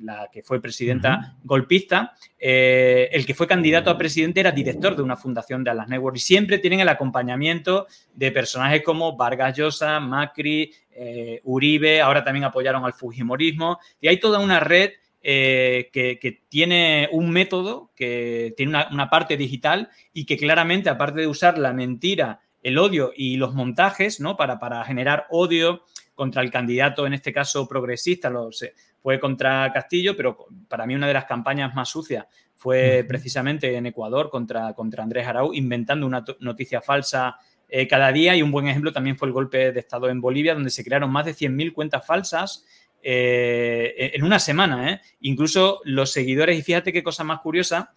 la, 0.01 0.29
que 0.33 0.43
fue 0.43 0.61
presidenta 0.61 1.37
golpista, 1.43 2.15
eh, 2.39 3.09
el 3.13 3.27
que 3.27 3.35
fue 3.35 3.47
candidato 3.47 3.91
a 3.91 3.99
presidente 3.99 4.41
era 4.41 4.51
director 4.51 4.97
de 4.97 5.03
una 5.03 5.17
fundación 5.17 5.65
de 5.65 5.71
Atlas 5.71 5.89
Network. 5.89 6.17
Y 6.17 6.21
siempre 6.21 6.59
tienen 6.59 6.81
el 6.81 6.89
acompañamiento 6.89 7.87
de 8.15 8.33
personajes 8.33 8.83
como 8.83 9.17
Vargas 9.17 9.57
Llosa, 9.57 10.01
Macri, 10.01 10.73
eh, 10.91 11.41
Uribe, 11.45 12.01
ahora 12.01 12.25
también 12.25 12.45
apoyaron 12.45 12.85
al 12.85 12.93
Fujimorismo. 12.93 13.79
Y 14.01 14.09
hay 14.09 14.19
toda 14.19 14.39
una 14.39 14.61
red 14.61 14.93
eh, 15.29 15.91
que, 15.93 16.43
tiene 16.49 17.09
un 17.11 17.31
método, 17.31 17.91
que 17.97 18.55
tiene 18.57 18.85
una, 18.93 19.11
parte 19.11 19.37
digital 19.37 19.91
y 20.13 20.25
que 20.25 20.37
claramente, 20.37 20.89
aparte 20.89 21.21
de 21.21 21.27
usar 21.27 21.59
la 21.59 21.73
mentira, 21.73 22.41
el 22.63 22.79
odio 22.79 23.13
y 23.17 23.37
los 23.37 23.53
montajes, 23.53 24.21
¿no? 24.21 24.37
Para, 24.37 24.61
para 24.61 24.85
generar 24.85 25.27
odio 25.31 25.83
contra 26.15 26.43
el 26.43 26.51
candidato, 26.51 27.07
en 27.07 27.13
este 27.13 27.33
caso 27.33 27.67
progresista, 27.67 28.31
lo 28.31 28.53
sé, 28.53 28.75
fue 29.07 29.21
contra 29.21 29.71
Castillo, 29.73 30.17
pero 30.17 30.49
para 30.67 30.85
mí 30.85 30.97
una 30.97 31.07
de 31.07 31.15
las 31.15 31.27
campañas 31.27 31.73
más 31.77 31.89
sucias 31.89 32.27
fue 32.57 33.05
precisamente 33.07 33.77
en 33.77 33.87
Ecuador 33.87 34.31
contra, 34.31 34.75
contra 34.75 35.05
Andrés 35.05 35.29
Arau, 35.29 35.55
inventando 35.55 36.09
una 36.09 36.25
noticia 36.41 36.81
falsa 36.81 37.37
eh, 37.69 37.87
cada 37.87 38.11
día 38.11 38.35
y 38.35 38.43
un 38.43 38.51
buen 38.51 38.67
ejemplo 38.67 38.93
también 38.93 39.17
fue 39.17 39.29
el 39.29 39.33
golpe 39.33 39.71
de 39.71 39.79
Estado 39.79 40.09
en 40.09 40.21
Bolivia, 40.21 40.55
donde 40.55 40.71
se 40.71 40.83
crearon 40.83 41.09
más 41.13 41.25
de 41.25 41.35
100.000 41.35 41.73
cuentas 41.73 42.05
falsas 42.05 42.65
eh, 43.01 44.11
en 44.13 44.25
una 44.25 44.41
semana. 44.41 44.91
¿eh? 44.91 45.01
Incluso 45.21 45.83
los 45.85 46.11
seguidores, 46.11 46.59
y 46.59 46.63
fíjate 46.63 46.93
qué 46.93 47.05
cosa 47.05 47.23
más 47.23 47.39
curiosa, 47.39 47.93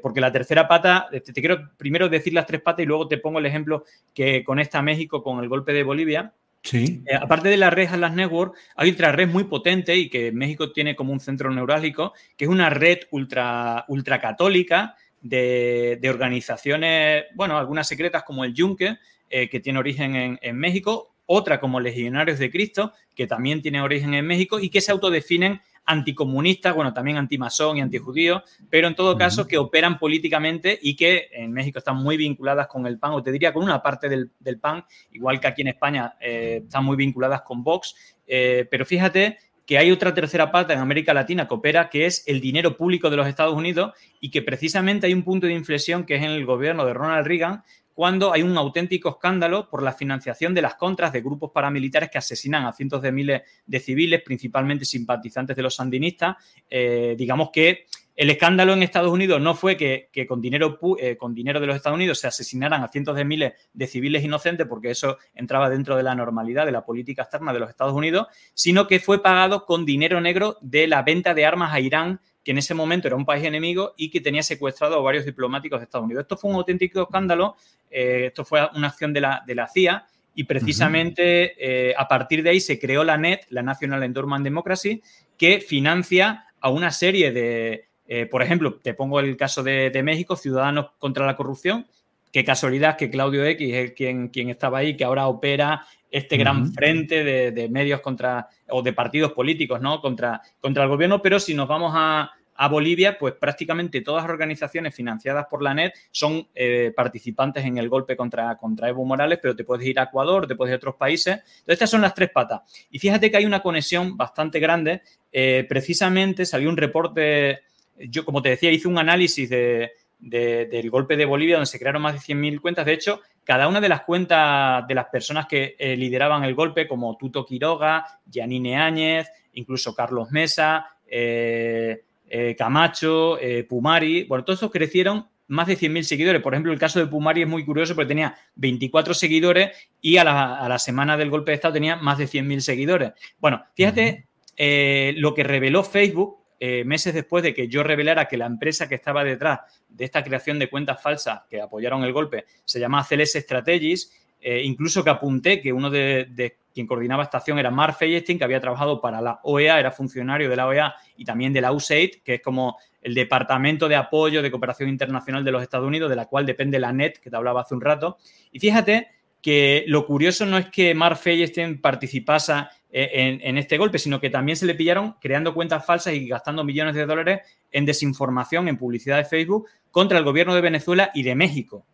porque 0.00 0.22
la 0.22 0.32
tercera 0.32 0.66
pata, 0.66 1.08
te, 1.10 1.20
te, 1.20 1.42
quiero 1.42 1.72
primero 1.76 2.08
decir 2.08 2.32
las 2.32 2.46
tres 2.46 2.62
patas 2.62 2.84
y 2.84 2.86
luego 2.86 3.06
te 3.06 3.18
pongo 3.18 3.38
el 3.38 3.44
ejemplo 3.44 3.84
que 4.14 4.42
conecta 4.44 4.78
a 4.78 4.82
México 4.82 5.22
con 5.22 5.40
el 5.40 5.48
golpe 5.50 5.74
de 5.74 5.82
Bolivia. 5.82 6.32
Eh, 6.74 7.14
aparte 7.20 7.48
de 7.48 7.56
la 7.56 7.70
red 7.70 7.88
Atlas 7.88 8.14
Network, 8.14 8.54
hay 8.76 8.90
otra 8.90 9.12
red 9.12 9.28
muy 9.28 9.44
potente 9.44 9.96
y 9.96 10.08
que 10.08 10.32
México 10.32 10.72
tiene 10.72 10.96
como 10.96 11.12
un 11.12 11.20
centro 11.20 11.50
neurálgico, 11.50 12.12
que 12.36 12.46
es 12.46 12.50
una 12.50 12.70
red 12.70 13.00
ultra, 13.10 13.84
ultracatólica 13.88 14.94
de, 15.20 15.98
de 16.00 16.10
organizaciones, 16.10 17.24
bueno, 17.34 17.58
algunas 17.58 17.86
secretas 17.88 18.22
como 18.22 18.44
el 18.44 18.54
Yunque, 18.54 18.98
eh, 19.28 19.48
que 19.48 19.58
tiene 19.58 19.80
origen 19.80 20.38
en, 20.40 20.56
México, 20.56 21.16
otra 21.26 21.58
como 21.58 21.80
Legionarios 21.80 22.38
de 22.38 22.48
Cristo, 22.48 22.92
que 23.12 23.26
también 23.26 23.60
tiene 23.60 23.80
origen 23.80 24.14
en 24.14 24.24
México 24.24 24.60
y 24.60 24.70
que 24.70 24.80
se 24.80 24.92
autodefinen 24.92 25.60
anticomunistas, 25.86 26.74
bueno, 26.74 26.92
también 26.92 27.16
antimasón 27.16 27.78
y 27.78 27.80
antijudío, 27.80 28.42
pero 28.68 28.88
en 28.88 28.94
todo 28.94 29.16
caso 29.16 29.46
que 29.46 29.56
operan 29.56 29.98
políticamente 29.98 30.78
y 30.82 30.96
que 30.96 31.28
en 31.32 31.52
México 31.52 31.78
están 31.78 31.96
muy 31.96 32.16
vinculadas 32.16 32.66
con 32.66 32.86
el 32.86 32.98
PAN, 32.98 33.12
o 33.12 33.22
te 33.22 33.32
diría 33.32 33.52
con 33.52 33.62
una 33.62 33.82
parte 33.82 34.08
del, 34.08 34.58
PAN, 34.60 34.84
igual 35.12 35.40
que 35.40 35.46
aquí 35.46 35.62
en 35.62 35.68
España 35.68 36.14
eh, 36.20 36.62
están 36.64 36.84
muy 36.84 36.96
vinculadas 36.96 37.42
con 37.42 37.62
Vox. 37.62 37.94
Eh, 38.26 38.66
pero 38.70 38.84
fíjate 38.84 39.38
que 39.66 39.78
hay 39.78 39.90
otra 39.90 40.14
tercera 40.14 40.52
pata 40.52 40.72
en 40.72 40.78
América 40.78 41.12
Latina 41.12 41.48
que 41.48 41.54
opera, 41.54 41.88
que 41.88 42.06
es 42.06 42.22
el 42.26 42.40
dinero 42.40 42.76
público 42.76 43.10
de 43.10 43.16
los 43.16 43.26
Estados 43.26 43.54
Unidos 43.54 43.92
y 44.20 44.30
que 44.30 44.42
precisamente 44.42 45.06
hay 45.06 45.12
un 45.12 45.24
punto 45.24 45.46
de 45.46 45.52
inflexión 45.52 46.04
que 46.04 46.16
es 46.16 46.22
en 46.22 46.30
el 46.30 46.46
gobierno 46.46 46.86
de 46.86 46.94
Ronald 46.94 47.26
Reagan, 47.26 47.64
cuando 47.96 48.30
hay 48.30 48.42
un 48.42 48.54
auténtico 48.58 49.08
escándalo 49.08 49.70
por 49.70 49.82
la 49.82 49.90
financiación 49.90 50.52
de 50.52 50.60
las 50.60 50.74
contras 50.74 51.14
de 51.14 51.22
grupos 51.22 51.50
paramilitares 51.50 52.10
que 52.10 52.18
asesinan 52.18 52.66
a 52.66 52.74
cientos 52.74 53.00
de 53.00 53.10
miles 53.10 53.40
de 53.64 53.80
civiles, 53.80 54.20
principalmente 54.22 54.84
simpatizantes 54.84 55.56
de 55.56 55.62
los 55.62 55.76
sandinistas. 55.76 56.36
Eh, 56.68 57.14
digamos 57.16 57.48
que 57.50 57.86
el 58.14 58.28
escándalo 58.28 58.74
en 58.74 58.82
Estados 58.82 59.10
Unidos 59.10 59.40
no 59.40 59.54
fue 59.54 59.78
que, 59.78 60.10
con, 60.28 60.42
dinero, 60.42 60.78
eh, 60.98 61.16
con 61.16 61.32
dinero 61.32 61.58
de 61.58 61.68
los 61.68 61.76
Estados 61.76 61.96
Unidos 61.96 62.18
se 62.18 62.26
asesinaran 62.26 62.84
a 62.84 62.88
cientos 62.88 63.16
de 63.16 63.24
miles 63.24 63.54
de 63.72 63.86
civiles 63.86 64.22
inocentes, 64.22 64.66
porque 64.66 64.90
eso 64.90 65.16
entraba 65.32 65.70
dentro 65.70 65.96
de 65.96 66.02
la 66.02 66.14
normalidad 66.14 66.66
de 66.66 66.72
la 66.72 66.84
política 66.84 67.22
externa 67.22 67.54
de 67.54 67.60
los 67.60 67.70
Estados 67.70 67.94
Unidos, 67.94 68.26
sino 68.52 68.86
que 68.86 69.00
fue 69.00 69.22
pagado 69.22 69.64
con 69.64 69.86
dinero 69.86 70.20
negro 70.20 70.58
de 70.60 70.86
la 70.86 71.02
venta 71.02 71.32
de 71.32 71.46
armas 71.46 71.72
a 71.72 71.80
Irán 71.80 72.20
que 72.46 72.52
en 72.52 72.58
ese 72.58 72.74
momento 72.74 73.08
era 73.08 73.16
un 73.16 73.24
país 73.24 73.44
enemigo 73.44 73.94
y 73.96 74.08
que 74.08 74.20
tenía 74.20 74.40
secuestrado 74.40 74.94
a 74.94 75.02
varios 75.02 75.24
diplomáticos 75.24 75.80
de 75.80 75.84
Estados 75.86 76.04
Unidos. 76.04 76.22
Esto 76.22 76.36
fue 76.36 76.48
un 76.48 76.54
auténtico 76.54 77.02
escándalo, 77.02 77.56
eh, 77.90 78.26
esto 78.26 78.44
fue 78.44 78.60
una 78.76 78.86
acción 78.86 79.12
de 79.12 79.20
la, 79.20 79.42
de 79.44 79.56
la 79.56 79.66
CIA 79.66 80.06
y 80.32 80.44
precisamente 80.44 81.56
eh, 81.58 81.92
a 81.98 82.06
partir 82.06 82.44
de 82.44 82.50
ahí 82.50 82.60
se 82.60 82.78
creó 82.78 83.02
la 83.02 83.16
NET, 83.16 83.46
la 83.48 83.62
National 83.62 84.04
Endowment 84.04 84.44
Democracy, 84.44 85.02
que 85.36 85.60
financia 85.60 86.46
a 86.60 86.70
una 86.70 86.92
serie 86.92 87.32
de, 87.32 87.88
eh, 88.06 88.26
por 88.26 88.42
ejemplo, 88.42 88.76
te 88.76 88.94
pongo 88.94 89.18
el 89.18 89.36
caso 89.36 89.64
de, 89.64 90.00
México, 90.04 90.36
Ciudadanos 90.36 90.92
contra 91.00 91.26
la 91.26 91.34
Corrupción, 91.34 91.88
qué 92.30 92.44
casualidad 92.44 92.96
que 92.96 93.10
Claudio 93.10 93.44
X 93.44 93.74
es 93.74 93.90
quien, 93.90 94.28
quien 94.28 94.50
estaba 94.50 94.78
ahí, 94.78 94.96
que 94.96 95.02
ahora 95.02 95.26
opera 95.26 95.84
este 96.16 96.36
gran 96.38 96.72
frente 96.72 97.24
de, 97.24 97.68
medios 97.68 98.00
contra, 98.00 98.48
o 98.70 98.82
de 98.82 98.92
partidos 98.92 99.32
políticos, 99.32 99.80
¿no? 99.80 100.00
Contra, 100.00 100.40
contra 100.60 100.84
el 100.84 100.88
gobierno, 100.88 101.20
pero 101.20 101.38
si 101.38 101.54
nos 101.54 101.68
vamos 101.68 101.92
a, 101.94 102.32
Bolivia, 102.70 103.18
pues 103.18 103.34
prácticamente 103.34 104.00
todas 104.00 104.22
las 104.22 104.30
organizaciones 104.30 104.94
financiadas 104.94 105.44
por 105.50 105.62
la 105.62 105.74
NET 105.74 105.92
son 106.10 106.48
eh, 106.54 106.90
participantes 106.96 107.66
en 107.66 107.76
el 107.76 107.90
golpe 107.90 108.16
contra, 108.16 108.56
contra 108.56 108.88
Evo 108.88 109.04
Morales, 109.04 109.40
pero 109.42 109.54
te 109.54 109.62
puedes 109.62 109.86
ir 109.86 110.00
a 110.00 110.04
Ecuador, 110.04 110.46
te 110.46 110.54
puedes 110.54 110.70
ir 110.70 110.76
a 110.76 110.78
otros 110.78 110.94
países. 110.94 111.34
Entonces, 111.34 111.74
estas 111.74 111.90
son 111.90 112.00
las 112.00 112.14
tres 112.14 112.30
patas. 112.30 112.62
Y 112.90 112.98
fíjate 112.98 113.30
que 113.30 113.36
hay 113.36 113.44
una 113.44 113.60
conexión 113.60 114.16
bastante 114.16 114.58
grande. 114.58 115.02
Eh, 115.30 115.66
precisamente 115.68 116.46
salió 116.46 116.70
un 116.70 116.78
reporte, 116.78 117.60
yo 117.98 118.24
como 118.24 118.40
te 118.40 118.48
decía, 118.48 118.70
hice 118.70 118.88
un 118.88 118.96
análisis 118.96 119.50
de, 119.50 119.90
del 120.18 120.88
golpe 120.88 121.18
de 121.18 121.26
Bolivia, 121.26 121.56
donde 121.56 121.66
se 121.66 121.78
crearon 121.78 122.00
más 122.00 122.14
de 122.14 122.34
100.000 122.34 122.62
cuentas. 122.62 122.86
De 122.86 122.94
hecho, 122.94 123.20
cada 123.46 123.68
una 123.68 123.80
de 123.80 123.88
las 123.88 124.02
cuentas 124.02 124.86
de 124.88 124.94
las 124.94 125.06
personas 125.06 125.46
que 125.46 125.76
eh, 125.78 125.96
lideraban 125.96 126.42
el 126.42 126.56
golpe, 126.56 126.88
como 126.88 127.16
Tuto 127.16 127.46
Quiroga, 127.46 128.04
Yanine 128.26 128.76
Áñez, 128.76 129.28
incluso 129.52 129.94
Carlos 129.94 130.32
Mesa, 130.32 130.96
eh, 131.06 132.02
eh, 132.28 132.56
Camacho, 132.58 133.38
Pumari, 133.68 134.24
bueno, 134.24 134.44
todos 134.44 134.58
esos 134.58 134.72
crecieron 134.72 135.28
más 135.46 135.68
de 135.68 135.78
100.000 135.78 136.02
seguidores. 136.02 136.42
Por 136.42 136.54
ejemplo, 136.54 136.72
el 136.72 136.78
caso 136.80 136.98
de 136.98 137.06
Pumari 137.06 137.42
es 137.42 137.48
muy 137.48 137.64
curioso 137.64 137.94
porque 137.94 138.08
tenía 138.08 138.36
24 138.56 139.14
seguidores 139.14 139.70
y 140.00 140.16
a 140.16 140.24
la, 140.24 140.78
semana 140.80 141.16
del 141.16 141.30
golpe 141.30 141.52
de 141.52 141.54
Estado 141.54 141.74
tenía 141.74 141.94
más 141.94 142.18
de 142.18 142.24
100.000 142.24 142.58
seguidores. 142.58 143.12
Bueno, 143.38 143.62
fíjate 143.76 144.26
lo 144.58 145.34
que 145.34 145.44
reveló 145.44 145.84
Facebook 145.84 146.45
eh, 146.58 146.84
meses 146.84 147.12
después 147.12 147.42
de 147.42 147.52
que 147.52 147.68
yo 147.68 147.82
revelara 147.82 148.26
que 148.26 148.36
la 148.36 148.46
empresa 148.46 148.88
que 148.88 148.94
estaba 148.94 149.24
detrás 149.24 149.60
de 149.88 150.04
esta 150.04 150.22
creación 150.22 150.58
de 150.58 150.68
cuentas 150.68 151.02
falsas 151.02 151.42
que 151.50 151.60
apoyaron 151.60 152.02
el 152.04 152.12
golpe 152.12 152.46
se 152.64 152.80
llamaba 152.80 153.04
Celes 153.04 153.32
Strategies, 153.32 154.10
eh, 154.40 154.62
incluso 154.64 155.02
que 155.02 155.10
apunté 155.10 155.60
que 155.60 155.72
uno 155.72 155.90
de, 155.90 156.56
quien 156.72 156.86
coordinaba 156.86 157.22
esta 157.24 157.38
acción 157.38 157.58
era 157.58 157.70
Mark 157.70 157.96
Feyerstein, 157.96 158.38
que 158.38 158.44
había 158.44 158.60
trabajado 158.60 159.00
para 159.00 159.20
la 159.20 159.40
OEA, 159.42 159.80
era 159.80 159.90
funcionario 159.90 160.48
de 160.48 160.56
la 160.56 160.66
OEA 160.66 160.94
y 161.16 161.24
también 161.24 161.52
de 161.52 161.60
la 161.60 161.72
USAID, 161.72 162.22
que 162.22 162.34
es 162.34 162.42
como 162.42 162.76
el 163.02 163.14
Departamento 163.14 163.88
de 163.88 163.96
Apoyo 163.96 164.42
de 164.42 164.50
Cooperación 164.50 164.88
Internacional 164.88 165.44
de 165.44 165.52
los 165.52 165.62
Estados 165.62 165.86
Unidos, 165.86 166.10
de 166.10 166.16
la 166.16 166.26
cual 166.26 166.44
depende 166.44 166.78
la 166.78 166.92
NET, 166.92 167.18
que 167.18 167.30
te 167.30 167.36
hablaba 167.36 167.62
hace 167.62 167.74
un 167.74 167.80
rato. 167.80 168.18
Y 168.52 168.60
fíjate 168.60 169.08
que 169.40 169.84
lo 169.88 170.06
curioso 170.06 170.44
no 170.44 170.58
es 170.58 170.66
que 170.70 170.94
Mark 170.94 171.16
Feyerstein 171.16 171.80
participase 171.80 172.66
en, 172.98 173.58
este 173.58 173.76
golpe, 173.76 173.98
sino 173.98 174.20
que 174.20 174.30
también 174.30 174.56
se 174.56 174.64
le 174.64 174.74
pillaron 174.74 175.16
creando 175.20 175.52
cuentas 175.52 175.84
falsas 175.84 176.14
y 176.14 176.28
gastando 176.28 176.64
millones 176.64 176.94
de 176.94 177.04
dólares 177.04 177.40
en 177.70 177.84
desinformación, 177.84 178.68
en 178.68 178.78
publicidad 178.78 179.18
de 179.18 179.26
Facebook 179.26 179.68
contra 179.90 180.16
el 180.16 180.24
gobierno 180.24 180.54
de 180.54 180.62
Venezuela 180.62 181.10
y 181.12 181.22
de 181.22 181.34
México. 181.34 181.84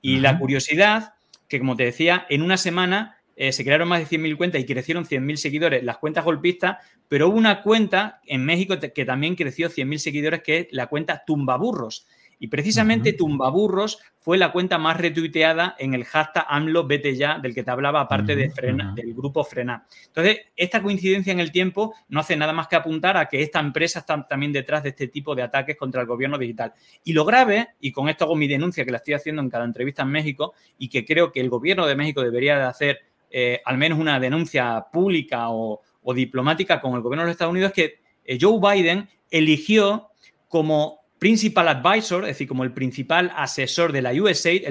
Y 0.00 0.20
la 0.20 0.38
curiosidad, 0.38 1.14
que 1.48 1.58
como 1.58 1.74
te 1.74 1.84
decía, 1.84 2.26
en 2.28 2.42
una 2.42 2.56
semana 2.56 3.16
eh, 3.34 3.50
se 3.52 3.64
crearon 3.64 3.88
más 3.88 4.08
de 4.08 4.18
100.000 4.18 4.36
cuentas 4.36 4.60
y 4.60 4.66
crecieron 4.66 5.04
100.000 5.04 5.36
seguidores 5.36 5.82
las 5.82 5.98
cuentas 5.98 6.24
golpistas, 6.24 6.76
pero 7.08 7.28
hubo 7.28 7.36
una 7.36 7.62
cuenta 7.62 8.20
en 8.26 8.44
México 8.44 8.76
que 8.78 9.04
también 9.04 9.34
creció 9.34 9.68
100.000 9.68 9.98
seguidores, 9.98 10.42
que 10.42 10.58
es 10.58 10.66
la 10.70 10.86
cuenta 10.86 11.24
Tumbaburros. 11.26 12.06
Y 12.42 12.48
precisamente 12.48 13.12
Tumbaburros 13.12 14.00
fue 14.18 14.36
la 14.36 14.50
cuenta 14.50 14.76
más 14.76 14.96
retuiteada 14.96 15.76
en 15.78 15.94
el 15.94 16.04
hashtag 16.04 16.44
AMLO 16.48 16.84
vete 16.88 17.14
ya, 17.14 17.38
del 17.38 17.54
que 17.54 17.62
te 17.62 17.70
hablaba, 17.70 18.00
aparte 18.00 18.34
de 18.34 18.48
del 18.96 19.14
grupo 19.14 19.44
Frena. 19.44 19.86
Entonces, 20.08 20.40
esta 20.56 20.82
coincidencia 20.82 21.32
en 21.32 21.38
el 21.38 21.52
tiempo 21.52 21.94
no 22.08 22.18
hace 22.18 22.36
nada 22.36 22.52
más 22.52 22.66
que 22.66 22.74
apuntar 22.74 23.16
a 23.16 23.28
que 23.28 23.42
esta 23.42 23.60
empresa 23.60 24.00
está 24.00 24.26
también 24.26 24.50
detrás 24.50 24.82
de 24.82 24.88
este 24.88 25.06
tipo 25.06 25.36
de 25.36 25.42
ataques 25.42 25.76
contra 25.76 26.00
el 26.00 26.08
gobierno 26.08 26.36
digital. 26.36 26.72
Y 27.04 27.12
lo 27.12 27.24
grave, 27.24 27.68
y 27.78 27.92
con 27.92 28.08
esto 28.08 28.24
hago 28.24 28.34
mi 28.34 28.48
denuncia 28.48 28.84
que 28.84 28.90
la 28.90 28.96
estoy 28.96 29.14
haciendo 29.14 29.40
en 29.40 29.48
cada 29.48 29.64
entrevista 29.64 30.02
en 30.02 30.08
México, 30.08 30.54
y 30.78 30.88
que 30.88 31.04
creo 31.04 31.30
que 31.30 31.38
el 31.38 31.48
gobierno 31.48 31.86
de 31.86 31.94
México 31.94 32.22
debería 32.22 32.58
de 32.58 32.64
hacer 32.64 33.02
eh, 33.30 33.62
al 33.64 33.78
menos 33.78 34.00
una 34.00 34.18
denuncia 34.18 34.84
pública 34.92 35.50
o, 35.50 35.80
diplomática 36.12 36.80
con 36.80 36.94
el 36.94 37.02
gobierno 37.02 37.22
de 37.22 37.26
los 37.28 37.34
Estados 37.34 37.52
Unidos, 37.52 37.68
es 37.68 37.74
que 37.76 38.00
eh, 38.24 38.36
Joe 38.40 38.58
Biden 38.58 39.08
eligió 39.30 40.08
como 40.48 41.01
principal 41.22 41.68
advisor, 41.68 42.24
es 42.24 42.30
decir, 42.30 42.48
como 42.48 42.64
el 42.64 42.72
principal 42.72 43.32
asesor 43.36 43.92
de 43.92 44.02
la 44.02 44.12
USAID, 44.12 44.64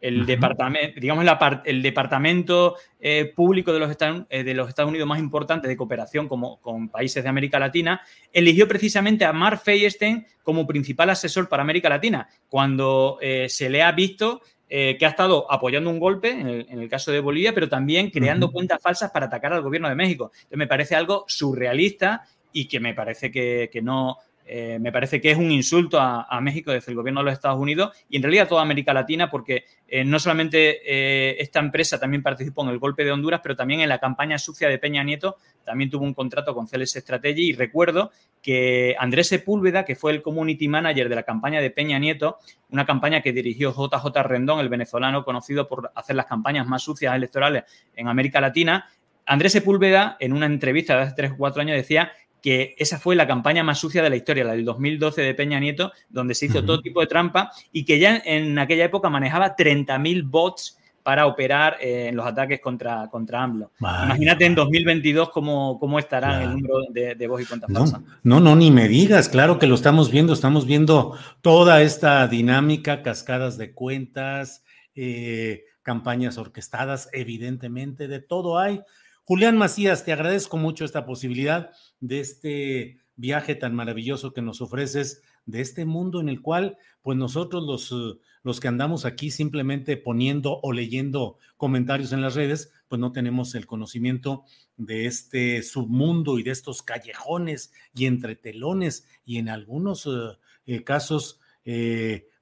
el, 0.00 0.24
departamento, 0.24 0.98
digamos, 0.98 1.26
el 1.66 1.82
departamento 1.82 2.76
eh, 2.98 3.30
público 3.36 3.74
de 3.74 3.78
los, 3.78 3.90
Estados, 3.90 4.24
eh, 4.30 4.44
de 4.44 4.54
los 4.54 4.70
Estados 4.70 4.88
Unidos 4.88 5.06
más 5.06 5.18
importante 5.18 5.68
de 5.68 5.76
cooperación 5.76 6.26
como, 6.26 6.58
con 6.62 6.88
países 6.88 7.22
de 7.22 7.28
América 7.28 7.58
Latina, 7.58 8.00
eligió 8.32 8.66
precisamente 8.66 9.26
a 9.26 9.34
Mark 9.34 9.60
Feyerstein 9.62 10.24
como 10.42 10.66
principal 10.66 11.10
asesor 11.10 11.50
para 11.50 11.64
América 11.64 11.90
Latina, 11.90 12.30
cuando 12.48 13.18
eh, 13.20 13.50
se 13.50 13.68
le 13.68 13.82
ha 13.82 13.92
visto 13.92 14.40
que 14.70 14.98
ha 15.00 15.08
estado 15.08 15.50
apoyando 15.50 15.88
un 15.88 15.98
golpe, 15.98 16.30
en 16.30 16.78
el, 16.78 16.88
caso 16.90 17.10
de 17.10 17.20
Bolivia, 17.20 17.54
pero 17.54 17.70
también 17.70 18.10
creando 18.10 18.52
cuentas 18.52 18.82
falsas 18.82 19.10
para 19.10 19.24
atacar 19.24 19.54
al 19.54 19.62
gobierno 19.62 19.88
de 19.88 19.94
México. 19.94 20.30
Entonces, 20.34 20.58
me 20.58 20.66
parece 20.66 20.94
algo 20.94 21.24
surrealista 21.26 22.24
y 22.52 22.68
que 22.68 22.78
me 22.78 22.92
parece 22.92 23.30
que 23.30 23.80
no, 23.82 24.18
eh, 24.50 24.78
me 24.80 24.90
parece 24.90 25.20
que 25.20 25.30
es 25.30 25.36
un 25.36 25.52
insulto 25.52 26.00
a, 26.00 26.40
México 26.40 26.72
desde 26.72 26.90
el 26.92 26.96
gobierno 26.96 27.20
de 27.20 27.26
los 27.26 27.34
Estados 27.34 27.60
Unidos 27.60 27.94
y 28.08 28.16
en 28.16 28.22
realidad 28.22 28.46
a 28.46 28.48
toda 28.48 28.62
América 28.62 28.94
Latina 28.94 29.28
porque 29.28 29.64
eh, 29.86 30.04
no 30.04 30.18
solamente 30.18 30.80
eh, 30.86 31.36
esta 31.38 31.60
empresa 31.60 32.00
también 32.00 32.22
participó 32.22 32.62
en 32.62 32.70
el 32.70 32.78
golpe 32.78 33.04
de 33.04 33.12
Honduras, 33.12 33.40
pero 33.42 33.56
también 33.56 33.80
en 33.80 33.90
la 33.90 33.98
campaña 33.98 34.38
sucia 34.38 34.68
de 34.68 34.78
Peña 34.78 35.04
Nieto 35.04 35.36
también 35.64 35.90
tuvo 35.90 36.04
un 36.04 36.14
contrato 36.14 36.54
con 36.54 36.66
Celes 36.66 36.92
Strategy 36.92 37.50
y 37.50 37.52
recuerdo 37.52 38.10
que 38.40 38.96
Andrés 38.98 39.28
Sepúlveda, 39.28 39.84
que 39.84 39.96
fue 39.96 40.12
el 40.12 40.22
community 40.22 40.66
manager 40.66 41.10
de 41.10 41.14
la 41.14 41.24
campaña 41.24 41.60
de 41.60 41.70
Peña 41.70 41.98
Nieto, 41.98 42.38
una 42.70 42.86
campaña 42.86 43.20
que 43.20 43.32
dirigió 43.32 43.74
JJ 43.74 44.22
Rendón, 44.22 44.60
el 44.60 44.70
venezolano 44.70 45.24
conocido 45.24 45.68
por 45.68 45.92
hacer 45.94 46.16
las 46.16 46.24
campañas 46.24 46.66
más 46.66 46.82
sucias 46.82 47.14
electorales 47.14 47.64
en 47.94 48.08
América 48.08 48.40
Latina, 48.40 48.88
Andrés 49.26 49.52
Sepúlveda, 49.52 50.16
en 50.20 50.32
una 50.32 50.46
entrevista 50.46 50.96
de 50.96 51.02
hace 51.02 51.14
3 51.14 51.32
o 51.32 51.36
4 51.36 51.60
años, 51.60 51.76
decía 51.76 52.12
que 52.42 52.74
esa 52.78 52.98
fue 52.98 53.16
la 53.16 53.26
campaña 53.26 53.62
más 53.64 53.78
sucia 53.78 54.02
de 54.02 54.10
la 54.10 54.16
historia, 54.16 54.44
la 54.44 54.52
del 54.52 54.64
2012 54.64 55.22
de 55.22 55.34
Peña 55.34 55.60
Nieto, 55.60 55.92
donde 56.08 56.34
se 56.34 56.46
hizo 56.46 56.64
todo 56.64 56.80
tipo 56.80 57.00
de 57.00 57.06
trampa 57.06 57.50
y 57.72 57.84
que 57.84 57.98
ya 57.98 58.22
en 58.24 58.58
aquella 58.58 58.84
época 58.84 59.08
manejaba 59.08 59.56
30.000 59.56 60.22
bots 60.28 60.78
para 61.08 61.26
operar 61.26 61.78
eh, 61.80 62.08
en 62.08 62.16
los 62.16 62.26
ataques 62.26 62.60
contra, 62.60 63.08
contra 63.08 63.42
AMLO. 63.42 63.72
Imagínate 63.80 64.44
en 64.44 64.54
2022 64.54 65.30
cómo, 65.30 65.78
cómo 65.80 65.98
estará 65.98 66.42
el 66.42 66.50
número 66.50 66.80
de, 66.90 67.14
de 67.14 67.26
voz 67.26 67.40
y 67.40 67.46
cuentas 67.46 67.70
no, 67.70 67.86
No, 68.22 68.40
no, 68.40 68.54
ni 68.54 68.70
me 68.70 68.88
digas, 68.88 69.30
claro 69.30 69.58
que 69.58 69.66
lo 69.66 69.74
estamos 69.74 70.10
viendo, 70.10 70.34
estamos 70.34 70.66
viendo 70.66 71.16
toda 71.40 71.80
esta 71.80 72.28
dinámica, 72.28 73.02
cascadas 73.02 73.56
de 73.56 73.72
cuentas, 73.72 74.62
eh, 74.94 75.64
campañas 75.80 76.36
orquestadas, 76.36 77.08
evidentemente, 77.14 78.06
de 78.06 78.20
todo 78.20 78.58
hay. 78.58 78.82
Julián 79.28 79.58
Macías, 79.58 80.06
te 80.06 80.12
agradezco 80.14 80.56
mucho 80.56 80.86
esta 80.86 81.04
posibilidad 81.04 81.72
de 82.00 82.20
este 82.20 82.98
viaje 83.14 83.54
tan 83.54 83.74
maravilloso 83.74 84.32
que 84.32 84.40
nos 84.40 84.62
ofreces, 84.62 85.20
de 85.44 85.60
este 85.60 85.84
mundo 85.84 86.22
en 86.22 86.30
el 86.30 86.40
cual, 86.40 86.78
pues 87.02 87.18
nosotros 87.18 87.62
los, 87.64 87.92
eh, 87.92 88.18
los 88.42 88.58
que 88.58 88.68
andamos 88.68 89.04
aquí 89.04 89.30
simplemente 89.30 89.98
poniendo 89.98 90.60
o 90.62 90.72
leyendo 90.72 91.36
comentarios 91.58 92.14
en 92.14 92.22
las 92.22 92.36
redes, 92.36 92.72
pues 92.88 93.00
no 93.00 93.12
tenemos 93.12 93.54
el 93.54 93.66
conocimiento 93.66 94.44
de 94.78 95.04
este 95.04 95.62
submundo 95.62 96.38
y 96.38 96.42
de 96.42 96.52
estos 96.52 96.82
callejones 96.82 97.70
y 97.94 98.06
entretelones 98.06 99.06
y 99.26 99.36
en 99.36 99.50
algunos 99.50 100.06
eh, 100.06 100.38
eh, 100.64 100.84
casos, 100.84 101.38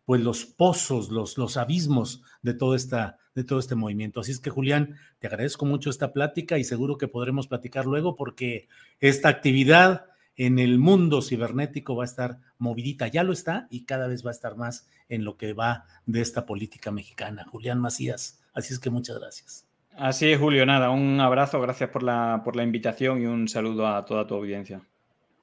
pues 0.04 0.20
los 0.20 0.44
pozos, 0.44 1.10
los, 1.10 1.36
los 1.36 1.56
abismos 1.56 2.22
de 2.42 2.54
toda 2.54 2.76
esta 2.76 3.18
de 3.36 3.44
todo 3.44 3.60
este 3.60 3.76
movimiento. 3.76 4.20
Así 4.20 4.32
es 4.32 4.40
que, 4.40 4.50
Julián, 4.50 4.96
te 5.20 5.28
agradezco 5.28 5.66
mucho 5.66 5.90
esta 5.90 6.12
plática 6.12 6.58
y 6.58 6.64
seguro 6.64 6.96
que 6.96 7.06
podremos 7.06 7.46
platicar 7.46 7.84
luego 7.84 8.16
porque 8.16 8.66
esta 8.98 9.28
actividad 9.28 10.06
en 10.36 10.58
el 10.58 10.78
mundo 10.78 11.22
cibernético 11.22 11.94
va 11.94 12.04
a 12.04 12.06
estar 12.06 12.38
movidita, 12.58 13.08
ya 13.08 13.22
lo 13.22 13.32
está 13.32 13.68
y 13.70 13.84
cada 13.84 14.08
vez 14.08 14.24
va 14.24 14.30
a 14.30 14.32
estar 14.32 14.56
más 14.56 14.88
en 15.08 15.24
lo 15.24 15.36
que 15.36 15.52
va 15.52 15.84
de 16.06 16.22
esta 16.22 16.46
política 16.46 16.90
mexicana. 16.90 17.44
Julián 17.44 17.78
Macías, 17.78 18.42
así 18.54 18.72
es 18.72 18.80
que 18.80 18.90
muchas 18.90 19.18
gracias. 19.18 19.66
Así 19.94 20.30
es, 20.30 20.38
Julio, 20.38 20.64
nada, 20.66 20.90
un 20.90 21.20
abrazo, 21.20 21.60
gracias 21.60 21.90
por 21.90 22.02
la, 22.02 22.42
por 22.42 22.56
la 22.56 22.62
invitación 22.62 23.22
y 23.22 23.26
un 23.26 23.48
saludo 23.48 23.86
a 23.86 24.04
toda 24.04 24.26
tu 24.26 24.34
audiencia. 24.34 24.80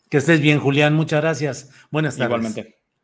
Que 0.10 0.18
estés 0.18 0.42
bien, 0.42 0.60
Julián, 0.60 0.96
muchas 0.96 1.22
gracias. 1.22 1.72
Buenas 1.92 2.18
tardes. 2.18 2.30
Igualmente. 2.30 2.83